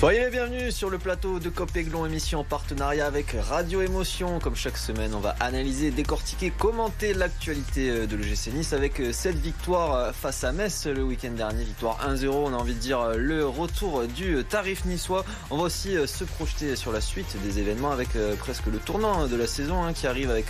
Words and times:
Soyez 0.00 0.20
les 0.20 0.30
bienvenus 0.30 0.74
sur 0.74 0.88
le 0.88 0.96
plateau 0.96 1.40
de 1.40 1.50
Copéglon, 1.50 2.06
émission 2.06 2.40
en 2.40 2.44
partenariat 2.44 3.04
avec 3.04 3.36
Radio 3.38 3.82
Émotion. 3.82 4.40
Comme 4.40 4.56
chaque 4.56 4.78
semaine, 4.78 5.14
on 5.14 5.20
va 5.20 5.36
analyser, 5.40 5.90
décortiquer, 5.90 6.50
commenter 6.50 7.12
l'actualité 7.12 7.90
euh, 7.90 8.06
de 8.06 8.16
l'OGC 8.16 8.46
Nice 8.54 8.72
avec 8.72 8.98
euh, 8.98 9.12
cette 9.12 9.36
victoire 9.36 9.94
euh, 9.94 10.12
face 10.12 10.42
à 10.42 10.52
Metz 10.52 10.86
le 10.86 11.02
week-end 11.02 11.32
dernier. 11.32 11.64
Victoire 11.64 11.98
1-0, 12.08 12.28
on 12.30 12.54
a 12.54 12.56
envie 12.56 12.72
de 12.72 12.78
dire 12.78 13.10
le 13.14 13.46
retour 13.46 14.04
du 14.06 14.42
tarif 14.42 14.86
niçois. 14.86 15.22
On 15.50 15.58
va 15.58 15.64
aussi 15.64 15.96
se 16.06 16.24
projeter 16.24 16.76
sur 16.76 16.92
la 16.92 17.02
suite 17.02 17.36
des 17.44 17.58
événements 17.58 17.90
avec 17.90 18.08
presque 18.38 18.68
le 18.72 18.78
tournant 18.78 19.26
de 19.26 19.36
la 19.36 19.46
saison 19.46 19.84
hein, 19.84 19.92
qui 19.92 20.06
arrive 20.06 20.30
avec 20.30 20.46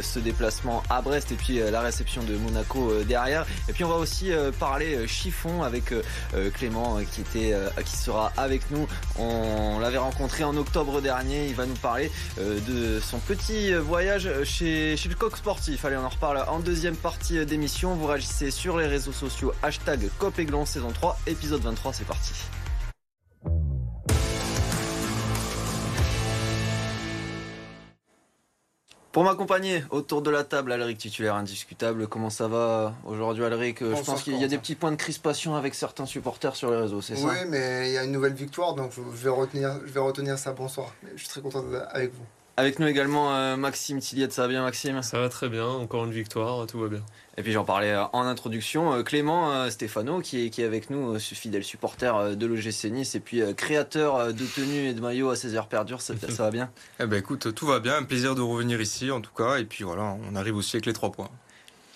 ce 0.00 0.18
déplacement 0.18 0.82
à 0.90 1.02
Brest 1.02 1.30
et 1.30 1.36
puis 1.36 1.60
la 1.60 1.80
réception 1.82 2.24
de 2.24 2.36
Monaco 2.36 2.92
derrière. 3.04 3.46
Et 3.68 3.72
puis 3.72 3.84
on 3.84 3.88
va 3.88 3.96
aussi 3.96 4.32
parler 4.58 5.06
chiffon 5.06 5.62
avec 5.62 5.94
Clément 6.54 6.98
qui, 7.12 7.20
était, 7.20 7.54
qui 7.84 7.96
sera 7.96 8.32
avec 8.36 8.68
nous 8.72 8.87
on 9.18 9.78
l'avait 9.78 9.98
rencontré 9.98 10.44
en 10.44 10.56
octobre 10.56 11.00
dernier. 11.00 11.46
Il 11.46 11.54
va 11.54 11.66
nous 11.66 11.74
parler 11.74 12.10
euh, 12.38 12.58
de 12.66 13.00
son 13.00 13.18
petit 13.18 13.72
voyage 13.74 14.28
chez, 14.44 14.96
chez 14.96 15.08
le 15.08 15.14
coq 15.14 15.36
sportif. 15.36 15.84
Allez, 15.84 15.96
on 15.96 16.04
en 16.04 16.08
reparle 16.08 16.44
en 16.48 16.60
deuxième 16.60 16.96
partie 16.96 17.44
d'émission. 17.46 17.94
Vous 17.94 18.06
réagissez 18.06 18.50
sur 18.50 18.78
les 18.78 18.86
réseaux 18.86 19.12
sociaux. 19.12 19.52
Hashtag 19.62 20.08
Copéglon 20.18 20.64
saison 20.66 20.90
3, 20.90 21.18
épisode 21.26 21.62
23. 21.62 21.92
C'est 21.92 22.06
parti. 22.06 22.32
Pour 29.18 29.24
m'accompagner 29.24 29.82
autour 29.90 30.22
de 30.22 30.30
la 30.30 30.44
table, 30.44 30.70
Alric 30.70 30.96
titulaire 30.96 31.34
indiscutable. 31.34 32.06
Comment 32.06 32.30
ça 32.30 32.46
va 32.46 32.94
aujourd'hui, 33.04 33.44
Alric? 33.44 33.80
Je 33.80 34.00
pense 34.04 34.22
qu'il 34.22 34.40
y 34.40 34.44
a 34.44 34.46
des 34.46 34.58
petits 34.58 34.76
points 34.76 34.92
de 34.92 34.96
crispation 34.96 35.56
avec 35.56 35.74
certains 35.74 36.06
supporters 36.06 36.54
sur 36.54 36.70
les 36.70 36.76
réseaux, 36.76 37.00
c'est 37.00 37.16
ça? 37.16 37.26
Oui, 37.26 37.34
mais 37.48 37.88
il 37.88 37.94
y 37.94 37.98
a 37.98 38.04
une 38.04 38.12
nouvelle 38.12 38.34
victoire, 38.34 38.76
donc 38.76 38.92
je 38.94 39.24
vais 39.24 39.30
retenir, 39.30 39.80
je 39.84 39.90
vais 39.90 39.98
retenir 39.98 40.38
ça. 40.38 40.52
Bonsoir. 40.52 40.94
Je 41.16 41.18
suis 41.18 41.26
très 41.26 41.40
content 41.40 41.64
d'être 41.64 41.88
avec 41.90 42.14
vous. 42.14 42.22
Avec 42.58 42.80
nous 42.80 42.88
également 42.88 43.36
euh, 43.36 43.56
Maxime 43.56 44.00
Tilliette, 44.00 44.32
ça 44.32 44.42
va 44.42 44.48
bien 44.48 44.64
Maxime? 44.64 45.00
Ça 45.04 45.20
va 45.20 45.28
très 45.28 45.48
bien, 45.48 45.64
encore 45.64 46.06
une 46.06 46.10
victoire, 46.10 46.66
tout 46.66 46.80
va 46.80 46.88
bien. 46.88 47.02
Et 47.36 47.44
puis 47.44 47.52
j'en 47.52 47.64
parlais 47.64 47.92
euh, 47.92 48.02
en 48.12 48.22
introduction, 48.22 48.94
euh, 48.94 49.04
Clément 49.04 49.70
Stéphano 49.70 50.20
qui 50.20 50.44
est, 50.44 50.50
qui 50.50 50.62
est 50.62 50.64
avec 50.64 50.90
nous, 50.90 51.20
fidèle 51.20 51.62
supporter 51.62 52.34
de 52.34 52.46
l'OGC 52.46 52.90
Nice 52.90 53.14
et 53.14 53.20
puis 53.20 53.42
créateur 53.54 54.34
de 54.34 54.44
tenues 54.44 54.88
et 54.88 54.92
de 54.92 55.00
maillots 55.00 55.30
à 55.30 55.36
16 55.36 55.54
heures 55.54 55.68
perdues, 55.68 55.94
ça, 56.00 56.14
ça 56.28 56.42
va 56.42 56.50
bien? 56.50 56.68
Eh 56.98 57.06
ben 57.06 57.20
écoute, 57.20 57.54
tout 57.54 57.66
va 57.66 57.78
bien, 57.78 57.98
un 57.98 58.02
plaisir 58.02 58.34
de 58.34 58.40
revenir 58.40 58.80
ici 58.80 59.12
en 59.12 59.20
tout 59.20 59.30
cas, 59.36 59.58
et 59.58 59.64
puis 59.64 59.84
voilà, 59.84 60.16
on 60.28 60.34
arrive 60.34 60.56
aussi 60.56 60.74
avec 60.74 60.86
les 60.86 60.92
trois 60.92 61.12
points. 61.12 61.30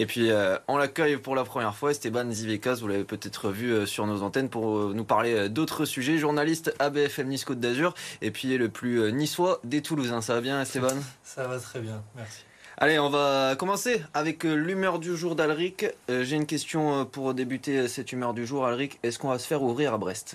Et 0.02 0.06
puis 0.06 0.32
euh, 0.32 0.58
on 0.66 0.78
l'accueille 0.78 1.16
pour 1.16 1.36
la 1.36 1.44
première 1.44 1.76
fois, 1.76 1.92
Esteban 1.92 2.28
Zivekas, 2.28 2.78
vous 2.80 2.88
l'avez 2.88 3.04
peut-être 3.04 3.50
vu 3.50 3.70
euh, 3.72 3.86
sur 3.86 4.04
nos 4.04 4.24
antennes 4.24 4.48
pour 4.48 4.76
euh, 4.76 4.92
nous 4.92 5.04
parler 5.04 5.48
d'autres 5.48 5.84
sujets, 5.84 6.18
journaliste 6.18 6.74
ABFM 6.80 7.28
Nice 7.28 7.44
Côte 7.44 7.60
d'Azur 7.60 7.94
et 8.20 8.32
puis 8.32 8.58
le 8.58 8.68
plus 8.68 9.12
niçois 9.12 9.60
des 9.62 9.80
Toulousains. 9.80 10.20
Ça 10.20 10.34
va 10.34 10.40
bien 10.40 10.60
Esteban 10.60 10.96
Ça 11.22 11.46
va 11.46 11.60
très 11.60 11.78
bien, 11.78 12.02
merci. 12.16 12.38
Allez, 12.78 12.98
on 12.98 13.10
va 13.10 13.54
commencer 13.56 14.02
avec 14.12 14.42
l'humeur 14.42 14.98
du 14.98 15.16
jour 15.16 15.36
d'Alric. 15.36 15.86
J'ai 16.08 16.34
une 16.34 16.46
question 16.46 17.04
pour 17.04 17.32
débuter 17.32 17.86
cette 17.86 18.10
humeur 18.10 18.34
du 18.34 18.44
jour, 18.44 18.66
Alric. 18.66 18.98
Est-ce 19.04 19.20
qu'on 19.20 19.28
va 19.28 19.38
se 19.38 19.46
faire 19.46 19.62
ouvrir 19.62 19.94
à 19.94 19.98
Brest? 19.98 20.34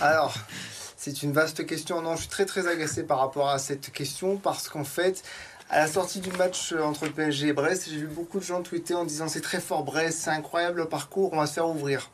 Alors, 0.00 0.34
c'est 0.96 1.22
une 1.22 1.30
vaste 1.30 1.64
question. 1.64 2.02
Non, 2.02 2.16
je 2.16 2.22
suis 2.22 2.28
très 2.28 2.44
très 2.44 2.66
agacé 2.66 3.04
par 3.04 3.20
rapport 3.20 3.50
à 3.50 3.60
cette 3.60 3.92
question 3.92 4.36
parce 4.36 4.68
qu'en 4.68 4.82
fait, 4.82 5.22
à 5.68 5.80
la 5.80 5.86
sortie 5.88 6.20
du 6.20 6.30
match 6.32 6.72
entre 6.72 7.08
PSG 7.08 7.48
et 7.48 7.52
Brest, 7.52 7.88
j'ai 7.90 7.96
vu 7.96 8.06
beaucoup 8.06 8.38
de 8.38 8.44
gens 8.44 8.62
tweeter 8.62 8.94
en 8.94 9.04
disant 9.04 9.26
c'est 9.28 9.40
très 9.40 9.60
fort 9.60 9.82
Brest, 9.82 10.20
c'est 10.22 10.30
incroyable 10.30 10.78
le 10.78 10.88
parcours, 10.88 11.32
on 11.32 11.38
va 11.38 11.46
se 11.46 11.54
faire 11.54 11.68
ouvrir. 11.68 12.10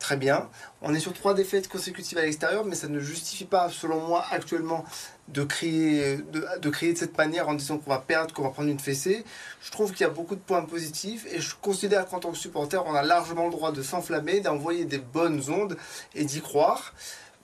Très 0.00 0.16
bien. 0.16 0.48
On 0.80 0.92
est 0.92 0.98
sur 0.98 1.12
trois 1.12 1.32
défaites 1.32 1.68
consécutives 1.68 2.18
à 2.18 2.22
l'extérieur, 2.22 2.64
mais 2.64 2.74
ça 2.74 2.88
ne 2.88 2.98
justifie 2.98 3.44
pas, 3.44 3.68
selon 3.68 4.04
moi, 4.08 4.24
actuellement, 4.32 4.84
de 5.28 5.44
crier 5.44 6.16
de, 6.16 6.44
de, 6.58 6.70
de 6.70 6.96
cette 6.96 7.16
manière 7.16 7.48
en 7.48 7.54
disant 7.54 7.78
qu'on 7.78 7.90
va 7.90 8.00
perdre, 8.00 8.34
qu'on 8.34 8.42
va 8.42 8.50
prendre 8.50 8.68
une 8.68 8.80
fessée. 8.80 9.24
Je 9.62 9.70
trouve 9.70 9.92
qu'il 9.92 10.00
y 10.00 10.10
a 10.10 10.12
beaucoup 10.12 10.34
de 10.34 10.40
points 10.40 10.64
positifs 10.64 11.24
et 11.32 11.40
je 11.40 11.54
considère 11.54 12.06
qu'en 12.06 12.18
tant 12.18 12.32
que 12.32 12.36
supporter, 12.36 12.84
on 12.84 12.94
a 12.96 13.02
largement 13.04 13.44
le 13.44 13.52
droit 13.52 13.70
de 13.70 13.80
s'enflammer, 13.80 14.40
d'envoyer 14.40 14.86
des 14.86 14.98
bonnes 14.98 15.40
ondes 15.48 15.76
et 16.16 16.24
d'y 16.24 16.40
croire. 16.40 16.94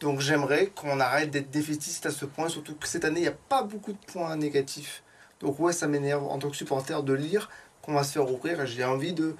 Donc 0.00 0.18
j'aimerais 0.18 0.66
qu'on 0.74 0.98
arrête 0.98 1.30
d'être 1.30 1.50
défaitiste 1.50 2.06
à 2.06 2.10
ce 2.10 2.24
point, 2.24 2.48
surtout 2.48 2.74
que 2.74 2.88
cette 2.88 3.04
année, 3.04 3.20
il 3.20 3.22
n'y 3.22 3.28
a 3.28 3.36
pas 3.48 3.62
beaucoup 3.62 3.92
de 3.92 4.04
points 4.12 4.34
négatifs 4.34 5.04
donc 5.40 5.58
ouais, 5.60 5.72
ça 5.72 5.86
m'énerve 5.86 6.24
en 6.24 6.38
tant 6.38 6.50
que 6.50 6.56
supporter 6.56 7.02
de 7.02 7.12
lire 7.12 7.48
qu'on 7.82 7.94
va 7.94 8.04
se 8.04 8.12
faire 8.12 8.30
ouvrir. 8.30 8.66
J'ai 8.66 8.84
envie 8.84 9.12
de 9.12 9.34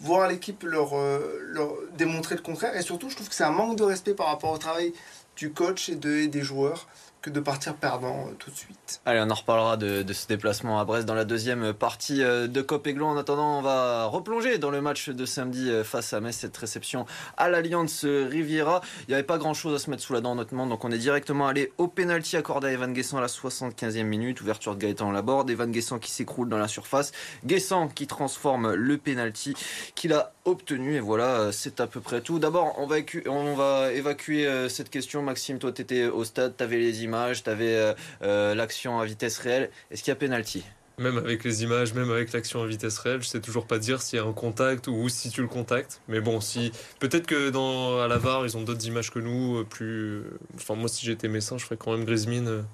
voir 0.00 0.28
l'équipe 0.28 0.62
leur, 0.64 0.94
euh, 0.94 1.38
leur 1.42 1.74
démontrer 1.96 2.34
le 2.34 2.42
contraire. 2.42 2.76
Et 2.76 2.82
surtout, 2.82 3.10
je 3.10 3.16
trouve 3.16 3.28
que 3.28 3.34
c'est 3.34 3.44
un 3.44 3.50
manque 3.50 3.76
de 3.76 3.84
respect 3.84 4.14
par 4.14 4.26
rapport 4.26 4.52
au 4.52 4.58
travail 4.58 4.92
du 5.36 5.52
coach 5.52 5.88
et, 5.88 5.98
et 6.06 6.28
des 6.28 6.42
joueurs 6.42 6.88
que 7.22 7.30
de 7.30 7.40
partir 7.40 7.74
perdant 7.76 8.26
euh, 8.26 8.32
tout 8.38 8.50
de 8.50 8.56
suite. 8.56 9.00
Allez, 9.06 9.20
on 9.20 9.30
en 9.30 9.34
reparlera 9.34 9.76
de, 9.76 10.04
ce 10.12 10.26
déplacement 10.26 10.80
à 10.80 10.84
Brest 10.84 11.06
dans 11.06 11.14
la 11.14 11.24
deuxième 11.24 11.72
partie 11.72 12.22
euh, 12.22 12.48
de 12.48 12.60
Cop 12.60 12.88
En 13.00 13.16
attendant, 13.16 13.58
on 13.58 13.62
va 13.62 14.06
replonger 14.06 14.58
dans 14.58 14.70
le 14.70 14.80
match 14.80 15.08
de 15.08 15.24
samedi 15.24 15.70
euh, 15.70 15.84
face 15.84 16.12
à 16.12 16.20
Metz, 16.20 16.36
cette 16.36 16.56
réception 16.56 17.06
à 17.36 17.48
l'Alliance 17.48 18.04
Riviera. 18.04 18.80
Il 19.02 19.10
n'y 19.10 19.14
avait 19.14 19.22
pas 19.22 19.38
grand 19.38 19.54
chose 19.54 19.74
à 19.74 19.78
se 19.78 19.88
mettre 19.88 20.02
sous 20.02 20.12
la 20.12 20.20
dent, 20.20 20.34
notamment, 20.34 20.66
donc 20.66 20.84
on 20.84 20.90
est 20.90 20.98
directement 20.98 21.46
allé 21.46 21.72
au 21.78 21.86
penalty 21.86 22.36
accordé 22.36 22.68
à 22.68 22.72
Evan 22.72 22.92
Guessant 22.92 23.18
à 23.18 23.20
la 23.20 23.28
75e 23.28 24.02
minute. 24.02 24.40
Ouverture 24.40 24.74
de 24.74 24.80
Gaëtan 24.80 25.12
Laborde, 25.12 25.48
Evan 25.48 25.70
Guessant 25.70 26.00
qui 26.00 26.10
s'écroule 26.10 26.48
dans 26.48 26.58
la 26.58 26.68
surface. 26.68 27.12
Guessant 27.46 27.86
qui 27.86 28.08
transforme 28.08 28.74
le 28.74 28.98
penalty 28.98 29.54
qu'il 29.94 30.12
a 30.12 30.32
obtenu. 30.44 30.96
Et 30.96 31.00
voilà, 31.00 31.52
c'est 31.52 31.78
à 31.78 31.86
peu 31.86 32.00
près 32.00 32.20
tout. 32.20 32.40
D'abord, 32.40 32.74
on 32.78 32.88
on 33.28 33.54
va 33.54 33.92
évacuer 33.92 34.68
cette 34.68 34.90
question. 34.90 35.22
Maxime, 35.22 35.58
toi, 35.58 35.70
tu 35.72 35.82
étais 35.82 36.06
au 36.06 36.24
stade, 36.24 36.54
tu 36.56 36.64
avais 36.64 36.78
les 36.78 37.04
images 37.04 37.11
tu 37.42 37.50
avais 37.50 37.76
euh, 37.76 37.94
euh, 38.22 38.54
l'action 38.54 39.00
à 39.00 39.04
vitesse 39.04 39.38
réelle. 39.38 39.70
Est-ce 39.90 40.02
qu'il 40.02 40.10
y 40.10 40.12
a 40.12 40.16
pénalty 40.16 40.64
même 40.98 41.16
avec 41.16 41.42
les 41.42 41.62
images, 41.62 41.94
même 41.94 42.10
avec 42.10 42.32
l'action 42.32 42.62
à 42.62 42.66
vitesse 42.66 42.98
réelle, 42.98 43.22
je 43.22 43.26
sais 43.26 43.40
toujours 43.40 43.66
pas 43.66 43.78
dire 43.78 44.02
s'il 44.02 44.18
y 44.18 44.22
a 44.22 44.24
un 44.24 44.32
contact 44.32 44.88
ou 44.88 45.08
si 45.08 45.30
tu 45.30 45.40
le 45.40 45.48
contactes. 45.48 46.02
Mais 46.06 46.20
bon, 46.20 46.40
si 46.40 46.70
peut-être 47.00 47.26
que 47.26 47.48
dans 47.50 47.98
à 47.98 48.08
la 48.08 48.18
VAR, 48.18 48.44
ils 48.44 48.56
ont 48.58 48.62
d'autres 48.62 48.86
images 48.86 49.10
que 49.10 49.18
nous, 49.18 49.58
euh, 49.58 49.64
plus. 49.64 50.22
Enfin, 50.54 50.74
moi, 50.74 50.88
si 50.88 51.04
j'étais 51.06 51.28
médecin, 51.28 51.56
je 51.56 51.64
ferais 51.64 51.78
quand 51.78 51.92
même 51.92 52.04
Griezmann. 52.04 52.64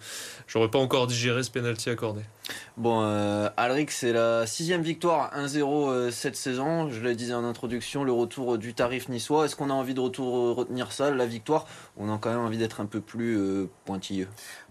J'aurais 0.49 0.69
pas 0.69 0.81
encore 0.81 1.07
digéré 1.07 1.43
ce 1.45 1.51
penalty 1.51 1.91
accordé. 1.91 2.23
Bon, 2.77 3.03
euh, 3.03 3.49
Alric, 3.57 3.91
c'est 3.91 4.13
la 4.13 4.47
sixième 4.47 4.83
victoire 4.83 5.33
1-0 5.37 6.11
cette 6.11 6.37
saison. 6.37 6.91
Je 6.91 7.01
le 7.01 7.15
disais 7.15 7.35
en 7.35 7.45
introduction, 7.45 8.05
le 8.05 8.13
retour 8.13 8.59
du 8.59 8.75
tarif 8.75 9.09
niçois. 9.09 9.45
Est-ce 9.45 9.57
qu'on 9.57 9.71
a 9.71 9.75
envie 9.75 9.95
de 9.95 10.01
retour, 10.01 10.57
retenir 10.57 10.93
ça, 10.93 11.11
la 11.11 11.27
victoire, 11.27 11.67
on 11.97 12.13
a 12.13 12.19
quand 12.19 12.31
même 12.31 12.41
envie 12.41 12.59
d'être 12.59 12.81
un 12.81 12.87
peu 12.87 13.01
plus 13.01 13.69
pointilleux 13.85 14.29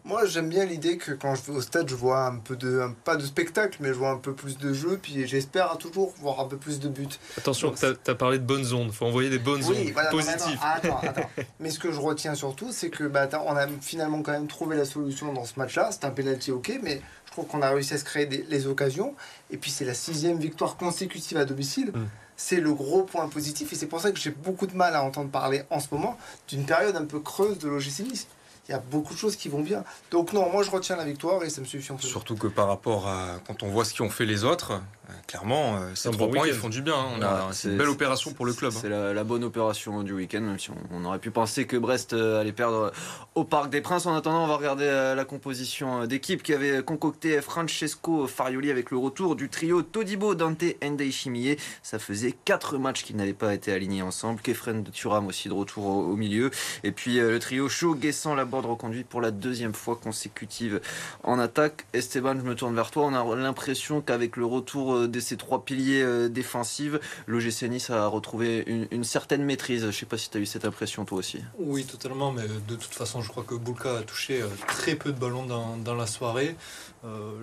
moi, 0.07 0.25
j'aime 0.25 0.47
bien 0.47 0.63
l'idée 0.63 0.95
que 0.95 1.11
quand 1.11 1.35
je 1.35 1.41
vais 1.51 1.57
au 1.57 1.59
stade, 1.59 1.89
je 1.89 1.95
vois 1.95 2.27
un 2.27 2.37
peu 2.37 2.55
de, 2.55 2.81
pas 3.03 3.17
de 3.17 3.25
spectacle, 3.25 3.79
mais 3.81 3.89
je 3.89 3.95
vois 3.95 4.11
un 4.11 4.17
peu 4.17 4.31
plus 4.31 4.57
de 4.57 4.71
jeu, 4.71 4.97
puis 5.01 5.27
j'espère 5.27 5.77
toujours 5.77 6.13
voir 6.21 6.39
un 6.39 6.45
peu 6.45 6.55
plus 6.55 6.79
de 6.79 6.87
buts. 6.87 7.09
Attention, 7.37 7.73
tu 7.73 7.85
as, 7.85 8.15
parlé 8.15 8.39
de 8.39 8.45
bonnes 8.45 8.73
ondes, 8.73 8.87
il 8.87 8.93
faut 8.93 9.05
envoyer 9.05 9.29
des 9.29 9.37
bonnes 9.37 9.65
ondes 9.65 9.93
positives. 10.09 10.59
attends, 10.63 10.99
attends. 11.03 11.29
mais 11.59 11.69
ce 11.71 11.79
que 11.79 11.91
je 11.91 11.99
retiens 11.99 12.35
surtout, 12.35 12.71
c'est 12.71 12.89
que 12.89 13.03
bah, 13.03 13.27
on 13.45 13.57
a 13.57 13.67
finalement 13.81 14.21
quand 14.21 14.31
même 14.31 14.47
trouvé 14.47 14.77
la 14.77 14.85
solution 14.85 15.33
dans 15.33 15.43
ce 15.43 15.59
match-là. 15.59 15.89
C'est 15.91 16.05
un 16.05 16.11
penalty 16.11 16.51
ok, 16.51 16.79
mais 16.81 17.01
trouve 17.37 17.47
qu'on 17.47 17.61
a 17.61 17.69
réussi 17.69 17.93
à 17.93 17.97
se 17.97 18.03
créer 18.03 18.25
des, 18.25 18.43
les 18.49 18.67
occasions. 18.67 19.13
Et 19.51 19.57
puis 19.57 19.71
c'est 19.71 19.85
la 19.85 19.93
sixième 19.93 20.39
victoire 20.39 20.77
consécutive 20.77 21.37
à 21.37 21.45
domicile. 21.45 21.91
Mm. 21.93 22.07
c'est 22.35 22.59
le 22.59 22.73
gros 22.73 23.03
point 23.03 23.27
positif 23.29 23.73
et 23.73 23.75
c'est 23.75 23.87
pour 23.87 23.99
ça 23.99 24.11
que 24.11 24.19
j'ai 24.19 24.31
beaucoup 24.31 24.67
de 24.67 24.75
mal 24.75 24.95
à 24.95 25.03
entendre 25.03 25.29
parler 25.29 25.63
en 25.69 25.79
ce 25.79 25.87
moment 25.91 26.17
d'une 26.47 26.65
période 26.65 26.95
un 26.95 27.05
peu 27.05 27.19
creuse 27.19 27.57
de 27.57 27.67
l'OGC 27.67 27.99
Nice 28.01 28.27
il 28.67 28.73
y 28.73 28.75
a 28.75 28.79
beaucoup 28.79 29.13
de 29.13 29.17
choses 29.17 29.35
qui 29.35 29.47
vont 29.49 29.61
bien. 29.61 29.83
Donc 30.11 30.33
non, 30.33 30.49
moi 30.51 30.61
je 30.61 30.69
retiens 30.69 30.97
la 30.97 31.05
victoire 31.05 31.43
et 31.43 31.49
ça 31.49 31.61
me 31.61 31.65
suffit 31.65 31.91
en 31.91 31.97
Surtout 31.97 32.35
que 32.35 32.47
par 32.47 32.67
rapport 32.67 33.07
à 33.07 33.39
quand 33.47 33.63
on 33.63 33.69
voit 33.69 33.85
ce 33.85 33.93
qu'ont 33.93 34.09
fait 34.09 34.25
les 34.25 34.43
autres, 34.43 34.81
clairement, 35.27 35.77
euh, 35.77 35.95
ces 35.95 36.11
trois 36.11 36.29
points 36.29 36.47
ils 36.47 36.53
font 36.53 36.69
du 36.69 36.81
bien. 36.81 36.95
Hein. 36.95 37.49
c'est 37.51 37.69
une 37.69 37.77
belle 37.77 37.89
opération 37.89 38.31
pour 38.33 38.45
le 38.45 38.53
club. 38.53 38.73
Hein. 38.75 38.79
C'est 38.81 38.89
la, 38.89 39.23
bonne 39.23 39.43
opération 39.43 40.03
du 40.03 40.13
week-end, 40.13 40.41
même 40.41 40.59
si 40.59 40.69
on, 40.91 41.05
aurait 41.05 41.19
pu 41.19 41.31
penser 41.31 41.65
que 41.65 41.75
Brest 41.75 42.13
euh, 42.13 42.39
allait 42.39 42.53
perdre 42.53 42.91
au 43.35 43.43
Parc 43.43 43.69
des 43.69 43.81
Princes. 43.81 44.05
En 44.05 44.15
attendant, 44.15 44.43
on 44.43 44.47
va 44.47 44.55
regarder 44.55 44.85
la 44.85 45.25
composition 45.25 46.05
d'équipe 46.05 46.43
qui 46.43 46.53
avait 46.53 46.81
concocté 46.83 47.41
Francesco 47.41 48.27
Farioli 48.27 48.71
avec 48.71 48.91
le 48.91 48.97
retour 48.97 49.35
du 49.35 49.49
trio 49.49 49.81
Todibo, 49.81 50.35
Dante, 50.35 50.63
Ndei 50.81 51.11
Chimie. 51.11 51.57
Ça 51.83 51.99
faisait 51.99 52.35
quatre 52.45 52.77
matchs 52.77 53.03
qu'ils 53.03 53.15
n'avaient 53.15 53.33
pas 53.33 53.53
été 53.53 53.73
alignés 53.73 54.01
ensemble. 54.01 54.41
Kefren 54.41 54.83
de 54.83 54.91
Turam 54.91 55.27
aussi 55.27 55.49
de 55.49 55.53
retour 55.53 55.85
au, 55.85 56.15
milieu. 56.15 56.51
Et 56.83 56.91
puis 56.91 57.17
le 57.17 57.39
trio 57.39 57.69
chaud, 57.69 57.95
Guessant, 57.95 58.35
la 58.35 58.45
de 58.45 58.67
reconduit 58.67 59.03
pour 59.03 59.21
la 59.21 59.31
deuxième 59.31 59.73
fois 59.73 59.99
consécutive 60.01 60.81
en 61.23 61.39
attaque. 61.39 61.85
Esteban, 61.93 62.35
je 62.39 62.43
me 62.43 62.55
tourne 62.55 62.75
vers 62.75 62.91
toi. 62.91 63.05
On 63.05 63.13
a 63.13 63.35
l'impression 63.35 64.01
qu'avec 64.01 64.37
le 64.37 64.45
retour 64.45 64.96
euh, 65.03 65.07
de 65.07 65.19
ces 65.19 65.37
trois 65.37 65.63
piliers 65.63 66.01
euh, 66.01 66.29
défensifs, 66.29 66.93
l'OGC 67.27 67.63
Nice 67.63 67.89
a 67.89 68.07
retrouvé 68.07 68.63
une, 68.91 69.03
certaine 69.03 69.43
maîtrise. 69.43 69.81
Je 69.81 69.87
ne 69.87 69.91
sais 69.91 70.05
pas 70.05 70.17
si 70.17 70.29
tu 70.29 70.37
as 70.37 70.41
eu 70.41 70.45
cette 70.45 70.65
impression 70.65 71.05
toi 71.05 71.17
aussi. 71.19 71.39
Oui, 71.59 71.85
totalement. 71.85 72.31
Mais 72.31 72.47
de 72.47 72.75
toute 72.75 72.93
façon, 72.93 73.21
je 73.21 73.29
crois 73.29 73.43
que 73.43 73.55
Boulka 73.55 73.97
a 73.97 74.01
touché 74.01 74.41
euh, 74.41 74.47
très 74.67 74.95
peu 74.95 75.11
de 75.11 75.19
ballons 75.19 75.45
dans, 75.45 75.95
la 75.95 76.07
soirée. 76.07 76.55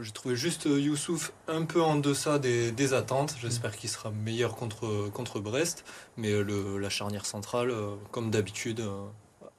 J'ai 0.03 0.12
trouvé 0.12 0.37
juste 0.37 0.67
Youssouf 0.67 1.33
un 1.49 1.62
peu 1.62 1.81
en 1.81 1.97
deçà 1.97 2.39
des, 2.39 2.93
attentes. 2.93 3.35
J'espère 3.41 3.75
qu'il 3.75 3.89
sera 3.89 4.11
meilleur 4.11 4.55
contre, 4.55 5.09
contre 5.12 5.41
Brest. 5.41 5.85
Mais 6.19 6.33
la 6.45 6.91
charnière 6.91 7.25
centrale, 7.25 7.73
comme 8.12 8.31
d'habitude, 8.31 8.83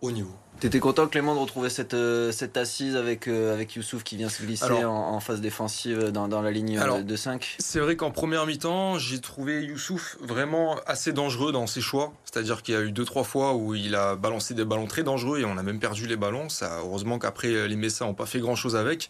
haut 0.01 0.11
niveau. 0.11 0.35
T'étais 0.59 0.79
content 0.79 1.07
Clément 1.07 1.35
de 1.35 1.39
retrouver 1.39 1.69
cette, 1.69 1.93
euh, 1.93 2.31
cette 2.31 2.55
assise 2.55 2.95
avec, 2.95 3.27
euh, 3.27 3.53
avec 3.53 3.75
Youssouf 3.75 4.03
qui 4.03 4.15
vient 4.15 4.29
se 4.29 4.41
glisser 4.41 4.85
en, 4.85 5.19
phase 5.19 5.41
défensive 5.41 6.11
dans, 6.11 6.29
dans 6.29 6.41
la 6.41 6.51
ligne 6.51 6.79
euh, 6.79 7.01
de 7.01 7.15
5 7.15 7.57
C'est 7.59 7.79
vrai 7.79 7.97
qu'en 7.97 8.11
première 8.11 8.45
mi-temps, 8.45 8.97
j'ai 8.97 9.19
trouvé 9.19 9.63
Youssouf 9.63 10.17
vraiment 10.21 10.77
assez 10.87 11.11
dangereux 11.11 11.51
dans 11.51 11.67
ses 11.67 11.81
choix. 11.81 12.13
C'est-à-dire 12.23 12.63
qu'il 12.63 12.73
y 12.73 12.77
a 12.77 12.81
eu 12.81 12.91
deux 12.91 13.03
trois 13.03 13.25
fois 13.25 13.53
où 13.53 13.75
il 13.75 13.95
a 13.95 14.15
balancé 14.15 14.53
des 14.53 14.63
ballons 14.63 14.87
très 14.87 15.03
dangereux 15.03 15.39
et 15.39 15.45
on 15.45 15.57
a 15.57 15.63
même 15.63 15.79
perdu 15.79 16.07
les 16.07 16.15
ballons. 16.15 16.47
Ça, 16.47 16.79
heureusement 16.79 17.19
qu'après 17.19 17.67
les 17.67 17.75
Messins 17.75 18.05
n'ont 18.05 18.13
pas 18.13 18.25
fait 18.25 18.39
grand-chose 18.39 18.77
avec. 18.77 19.09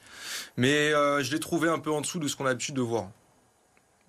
Mais 0.58 0.92
je 0.92 1.32
l'ai 1.32 1.40
trouvé 1.40 1.70
un 1.70 1.80
peu 1.80 1.92
en 1.92 2.02
dessous 2.02 2.20
de 2.20 2.28
ce 2.28 2.36
qu'on 2.36 2.46
a 2.46 2.50
l'habitude 2.50 2.76
de 2.76 2.82
voir. 2.82 3.10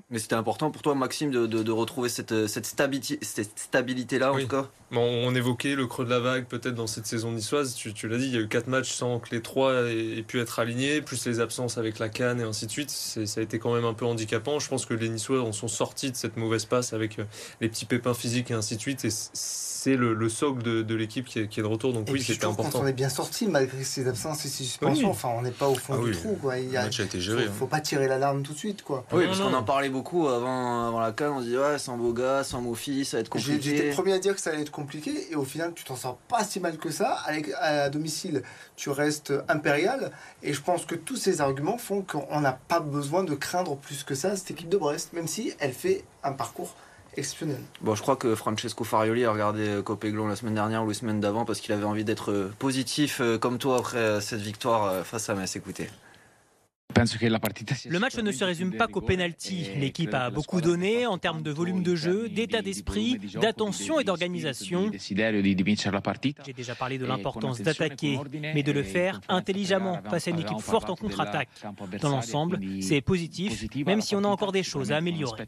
Mais 0.08 0.20
c'était 0.20 0.36
important 0.36 0.70
pour 0.70 0.82
toi, 0.82 0.94
Maxime, 0.94 1.32
de, 1.32 1.46
de, 1.46 1.72
retrouver 1.72 2.08
cette, 2.08 2.46
cette 2.46 2.66
stabilité, 2.66 3.18
cette 3.22 3.58
stabilité-là, 3.58 4.32
en 4.32 4.38
tout 4.38 4.46
cas? 4.46 4.68
Bon, 4.90 5.00
On 5.00 5.34
évoquait 5.34 5.74
le 5.74 5.86
creux 5.86 6.04
de 6.04 6.10
la 6.10 6.20
vague, 6.20 6.46
peut-être, 6.46 6.74
dans 6.74 6.86
cette 6.86 7.06
saison 7.06 7.32
niçoise. 7.32 7.74
Tu, 7.74 7.92
tu 7.92 8.08
l'as 8.08 8.18
dit, 8.18 8.26
il 8.26 8.34
y 8.34 8.36
a 8.36 8.40
eu 8.40 8.48
quatre 8.48 8.68
matchs 8.68 8.92
sans 8.92 9.18
que 9.18 9.34
les 9.34 9.42
trois 9.42 9.72
aient, 9.90 10.22
pu 10.22 10.40
être 10.40 10.58
alignés, 10.58 11.00
plus 11.00 11.26
les 11.26 11.40
absences 11.40 11.78
avec 11.78 11.98
la 11.98 12.08
Cannes 12.08 12.40
et 12.40 12.44
ainsi 12.44 12.66
de 12.66 12.70
suite. 12.70 12.90
Ça 12.90 13.40
a 13.40 13.42
été 13.42 13.58
quand 13.58 13.74
même 13.74 13.84
un 13.84 13.94
peu 13.94 14.04
handicapant. 14.04 14.58
Je 14.58 14.68
pense 14.68 14.86
que 14.86 14.94
les 14.94 15.08
Niçois 15.08 15.42
en 15.42 15.52
sont 15.52 15.68
sortis 15.68 16.10
de 16.10 16.16
cette 16.16 16.36
mauvaise 16.36 16.64
passe 16.64 16.92
avec 16.92 17.18
euh, 17.18 17.24
les 17.60 17.68
petits 17.68 17.86
pépins 17.86 18.14
physiques 18.14 18.50
et 18.50 18.54
ainsi 18.54 18.76
de 18.76 18.80
suite. 18.80 19.04
Et 19.04 19.10
c'est 19.10 19.96
le, 19.96 20.14
le, 20.14 20.28
socle 20.28 20.62
de, 20.62 20.82
de 20.82 20.94
l'équipe 20.94 21.26
qui, 21.26 21.40
est, 21.40 21.48
qui 21.48 21.60
est 21.60 21.62
de 21.62 21.68
retour. 21.68 21.92
Donc 21.92 22.08
oui, 22.10 22.22
c'était 22.22 22.44
important. 22.44 22.80
on 22.82 22.86
est 22.86 22.92
bien 22.92 23.08
sorti 23.08 23.46
malgré 23.46 23.84
ces 23.84 24.08
absences 24.08 24.44
et 24.44 24.48
ces 24.48 24.64
suspensions. 24.64 25.10
Enfin, 25.10 25.28
on 25.36 25.42
n'est 25.42 25.50
pas 25.50 25.68
au 25.68 25.74
fond 25.74 25.98
ah 26.00 26.04
du 26.04 26.12
trou. 26.12 26.36
Quoi. 26.40 26.58
Il 26.58 26.70
y 26.70 26.76
a, 26.76 26.80
le 26.80 26.86
match 26.86 27.00
a 27.00 27.04
été 27.04 27.20
géré. 27.20 27.44
Faut, 27.44 27.50
hein. 27.50 27.54
faut 27.58 27.66
pas 27.66 27.80
tirer 27.80 28.08
l'alarme 28.08 28.42
tout 28.42 28.52
de 28.52 28.58
suite. 28.58 28.82
Quoi. 28.82 29.04
Oui, 29.12 29.26
parce 29.26 29.40
qu'on 29.40 29.54
en 29.54 29.62
parlait 29.62 29.88
beaucoup 29.88 30.28
avant 30.28 30.88
avant 30.88 31.00
la 31.00 31.12
canne, 31.12 31.32
on 31.32 31.40
se 31.40 31.46
dit 31.46 31.56
ouais, 31.56 31.78
sans 31.78 31.96
Boga, 31.96 32.44
sans 32.44 32.60
Mofi, 32.60 33.04
ça 33.04 33.16
va 33.16 33.20
être 33.22 33.28
compliqué. 33.28 33.60
J'étais 33.60 33.88
le 33.88 33.94
premier 33.94 34.12
à 34.12 34.18
dire 34.18 34.34
que 34.34 34.40
ça 34.40 34.50
allait 34.50 34.62
être 34.62 34.70
compliqué 34.76 35.32
et 35.32 35.36
au 35.36 35.44
final, 35.44 35.72
tu 35.74 35.84
t'en 35.84 35.96
sors 35.96 36.18
pas 36.28 36.44
si 36.44 36.60
mal 36.60 36.76
que 36.76 36.90
ça. 36.90 37.18
À 37.60 37.88
domicile, 37.88 38.42
tu 38.76 38.90
restes 38.90 39.32
impérial 39.48 40.12
et 40.42 40.52
je 40.52 40.60
pense 40.60 40.84
que 40.84 40.94
tous 40.94 41.16
ces 41.16 41.40
arguments 41.40 41.78
font 41.78 42.02
qu'on 42.02 42.40
n'a 42.40 42.52
pas 42.52 42.80
besoin 42.80 43.24
de 43.24 43.34
craindre 43.34 43.76
plus 43.76 44.04
que 44.04 44.14
ça 44.14 44.36
cette 44.36 44.50
équipe 44.50 44.68
de 44.68 44.76
Brest, 44.76 45.14
même 45.14 45.26
si 45.26 45.54
elle 45.60 45.72
fait 45.72 46.04
un 46.22 46.32
parcours 46.32 46.74
exceptionnel. 47.16 47.60
Bon, 47.80 47.94
je 47.94 48.02
crois 48.02 48.16
que 48.16 48.34
Francesco 48.34 48.84
Farioli 48.84 49.24
a 49.24 49.32
regardé 49.32 49.66
euh, 49.66 49.82
Copeglon 49.82 50.28
la 50.28 50.36
semaine 50.36 50.54
dernière 50.54 50.84
ou 50.84 50.88
la 50.88 50.94
semaine 50.94 51.20
d'avant 51.20 51.46
parce 51.46 51.60
qu'il 51.60 51.72
avait 51.72 51.84
envie 51.84 52.04
d'être 52.04 52.30
euh, 52.30 52.52
positif 52.58 53.22
euh, 53.22 53.38
comme 53.38 53.56
toi 53.56 53.78
après 53.78 54.20
cette 54.20 54.40
victoire 54.40 55.06
face 55.06 55.30
à 55.30 55.34
Metz. 55.34 55.56
Écoutez. 55.56 55.88
Le 56.96 57.98
match 57.98 58.16
ne 58.16 58.32
se 58.32 58.44
résume 58.44 58.76
pas 58.76 58.86
qu'au 58.86 59.00
penalty. 59.00 59.68
L'équipe 59.78 60.14
a 60.14 60.30
beaucoup 60.30 60.60
donné 60.60 61.06
en 61.06 61.18
termes 61.18 61.42
de 61.42 61.50
volume 61.50 61.82
de 61.82 61.94
jeu, 61.94 62.28
d'état 62.28 62.62
d'esprit, 62.62 63.18
d'attention 63.40 64.00
et 64.00 64.04
d'organisation. 64.04 64.90
J'ai 64.98 65.14
déjà 66.52 66.74
parlé 66.74 66.98
de 66.98 67.06
l'importance 67.06 67.60
d'attaquer, 67.60 68.18
mais 68.54 68.62
de 68.62 68.72
le 68.72 68.82
faire 68.82 69.20
intelligemment 69.28 70.00
face 70.08 70.28
à 70.28 70.30
une 70.30 70.40
équipe 70.40 70.60
forte 70.60 70.90
en 70.90 70.96
contre-attaque. 70.96 71.48
Dans 72.00 72.10
l'ensemble, 72.10 72.60
c'est 72.80 73.00
positif, 73.00 73.64
même 73.84 74.00
si 74.00 74.14
on 74.14 74.24
a 74.24 74.28
encore 74.28 74.52
des 74.52 74.62
choses 74.62 74.92
à 74.92 74.96
améliorer. 74.96 75.44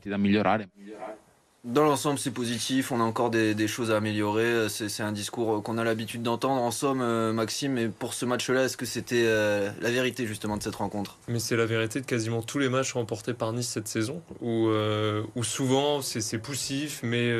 Dans 1.64 1.82
l'ensemble, 1.82 2.20
c'est 2.20 2.30
positif. 2.30 2.92
On 2.92 3.00
a 3.00 3.02
encore 3.02 3.30
des, 3.30 3.68
choses 3.68 3.90
à 3.90 3.96
améliorer. 3.96 4.68
C'est 4.68 5.02
un 5.02 5.10
discours 5.10 5.60
qu'on 5.62 5.76
a 5.76 5.84
l'habitude 5.84 6.22
d'entendre. 6.22 6.62
En 6.62 6.70
somme, 6.70 7.00
euh, 7.00 7.32
Maxime, 7.32 7.72
mais 7.72 7.88
pour 7.88 8.14
ce 8.14 8.24
match-là, 8.24 8.64
est-ce 8.64 8.76
que 8.76 8.86
c'était 8.86 9.24
euh, 9.26 9.70
la 9.80 9.90
vérité 9.90 10.24
justement 10.26 10.56
de 10.56 10.62
cette 10.62 10.76
rencontre? 10.76 11.18
Mais 11.26 11.40
c'est 11.40 11.56
la 11.56 11.66
vérité 11.66 12.00
de 12.00 12.06
quasiment 12.06 12.42
tous 12.42 12.60
les 12.60 12.68
matchs 12.68 12.92
remportés 12.92 13.34
par 13.34 13.52
Nice 13.52 13.68
cette 13.68 13.88
saison, 13.88 14.22
où, 14.40 14.68
euh, 14.68 15.24
souvent 15.42 16.00
c'est 16.00 16.38
poussif, 16.38 17.00
mais 17.02 17.32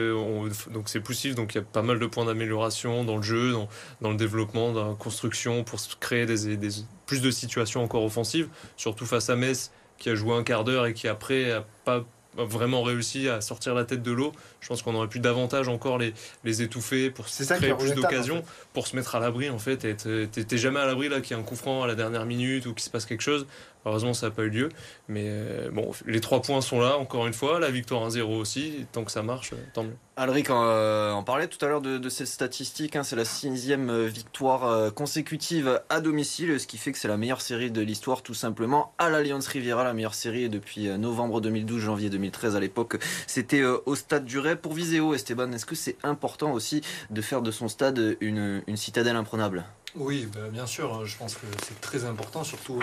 donc 0.72 0.88
c'est 0.88 1.00
poussif, 1.00 1.34
donc 1.34 1.54
il 1.54 1.58
y 1.58 1.60
a 1.60 1.64
pas 1.64 1.82
mal 1.82 1.98
de 1.98 2.06
points 2.06 2.24
d'amélioration 2.24 3.04
dans 3.04 3.16
le 3.16 3.22
jeu, 3.22 3.54
dans, 4.00 4.10
le 4.10 4.16
développement, 4.16 4.72
dans 4.72 4.88
la 4.88 4.94
construction, 4.94 5.62
pour 5.62 5.78
créer 6.00 6.26
plus 7.06 7.22
de 7.22 7.30
situations 7.30 7.84
encore 7.84 8.02
offensives, 8.02 8.48
surtout 8.76 9.06
face 9.06 9.30
à 9.30 9.36
Metz 9.36 9.70
qui 9.98 10.10
a 10.10 10.14
joué 10.14 10.34
un 10.34 10.42
quart 10.42 10.64
d'heure 10.64 10.86
et 10.86 10.94
qui 10.94 11.08
après 11.08 11.50
a 11.50 11.64
pas 11.84 12.04
vraiment 12.44 12.82
réussi 12.82 13.28
à 13.28 13.40
sortir 13.40 13.74
la 13.74 13.84
tête 13.84 14.02
de 14.02 14.12
l'eau. 14.12 14.32
Je 14.60 14.68
pense 14.68 14.82
qu'on 14.82 14.94
aurait 14.94 15.08
pu 15.08 15.20
davantage 15.20 15.68
encore 15.68 15.98
les, 15.98 16.14
les 16.44 16.62
étouffer 16.62 17.10
pour 17.10 17.26
créer 17.26 17.74
plus 17.74 17.94
d'occasions, 17.94 18.42
pour 18.72 18.86
se 18.86 18.96
mettre 18.96 19.14
à 19.14 19.20
l'abri 19.20 19.50
en 19.50 19.58
fait. 19.58 19.76
T'es 19.76 20.58
jamais 20.58 20.80
à 20.80 20.86
l'abri 20.86 21.08
là 21.08 21.20
qu'il 21.20 21.36
y 21.36 21.38
ait 21.38 21.42
un 21.42 21.44
coup 21.44 21.56
franc 21.56 21.82
à 21.82 21.86
la 21.86 21.94
dernière 21.94 22.26
minute 22.26 22.66
ou 22.66 22.74
qu'il 22.74 22.82
se 22.82 22.90
passe 22.90 23.06
quelque 23.06 23.22
chose. 23.22 23.46
Heureusement, 23.84 24.12
ça 24.12 24.28
n'a 24.28 24.34
pas 24.34 24.42
eu 24.42 24.50
lieu. 24.50 24.68
Mais 25.08 25.24
euh, 25.26 25.70
bon, 25.70 25.92
les 26.06 26.20
trois 26.20 26.42
points 26.42 26.60
sont 26.60 26.80
là, 26.80 26.98
encore 26.98 27.26
une 27.26 27.32
fois. 27.32 27.60
La 27.60 27.70
victoire 27.70 28.08
1-0 28.08 28.22
aussi. 28.22 28.86
Tant 28.92 29.04
que 29.04 29.10
ça 29.10 29.22
marche, 29.22 29.52
euh, 29.52 29.56
tant 29.72 29.84
mieux. 29.84 29.96
Alric, 30.16 30.50
euh, 30.50 31.12
on, 31.12 31.22
parlait 31.22 31.46
tout 31.46 31.64
à 31.64 31.68
l'heure 31.68 31.80
de, 31.80 32.08
ces 32.08 32.26
statistiques. 32.26 32.96
Hein. 32.96 33.04
c'est 33.04 33.14
la 33.14 33.24
sixième 33.24 34.06
victoire 34.06 34.92
consécutive 34.92 35.80
à 35.90 36.00
domicile, 36.00 36.58
ce 36.58 36.66
qui 36.66 36.76
fait 36.76 36.90
que 36.90 36.98
c'est 36.98 37.06
la 37.06 37.16
meilleure 37.16 37.40
série 37.40 37.70
de 37.70 37.80
l'histoire, 37.80 38.22
tout 38.22 38.34
simplement, 38.34 38.92
à 38.98 39.10
l'Alliance 39.10 39.46
Riviera. 39.46 39.84
La 39.84 39.94
meilleure 39.94 40.14
série 40.14 40.48
depuis 40.48 40.88
novembre 40.98 41.40
2012, 41.40 41.80
janvier 41.80 42.10
2013 42.10 42.56
à 42.56 42.60
l'époque. 42.60 42.98
C'était 43.28 43.62
au 43.62 43.94
stade 43.94 44.24
du 44.24 44.40
Ray. 44.40 44.56
Pour 44.56 44.72
Viséo, 44.72 45.14
Esteban, 45.14 45.52
est-ce 45.52 45.66
que 45.66 45.76
c'est 45.76 45.96
important 46.02 46.50
aussi 46.52 46.82
de 47.10 47.22
faire 47.22 47.40
de 47.40 47.52
son 47.52 47.68
stade 47.68 48.16
une, 48.20 48.62
citadelle 48.74 49.16
imprenable? 49.16 49.64
Oui, 49.94 50.28
bah, 50.34 50.48
bien 50.50 50.66
sûr. 50.66 51.06
Je 51.06 51.16
pense 51.16 51.36
que 51.36 51.46
c'est 51.64 51.80
très 51.80 52.04
important, 52.04 52.42
surtout 52.42 52.80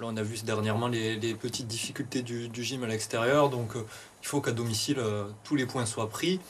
Là, 0.00 0.06
on 0.08 0.16
a 0.16 0.22
vu 0.22 0.38
dernièrement 0.42 0.88
les, 0.88 1.34
petites 1.34 1.66
difficultés 1.66 2.22
du, 2.22 2.48
gym 2.54 2.84
à 2.84 2.86
l'extérieur, 2.86 3.50
donc 3.50 3.76
euh, 3.76 3.84
il 4.22 4.26
faut 4.26 4.40
qu'à 4.40 4.52
domicile, 4.52 4.98
euh, 4.98 5.24
tous 5.44 5.56
les 5.56 5.66
points 5.66 5.84
soient 5.84 6.08
pris. 6.08 6.40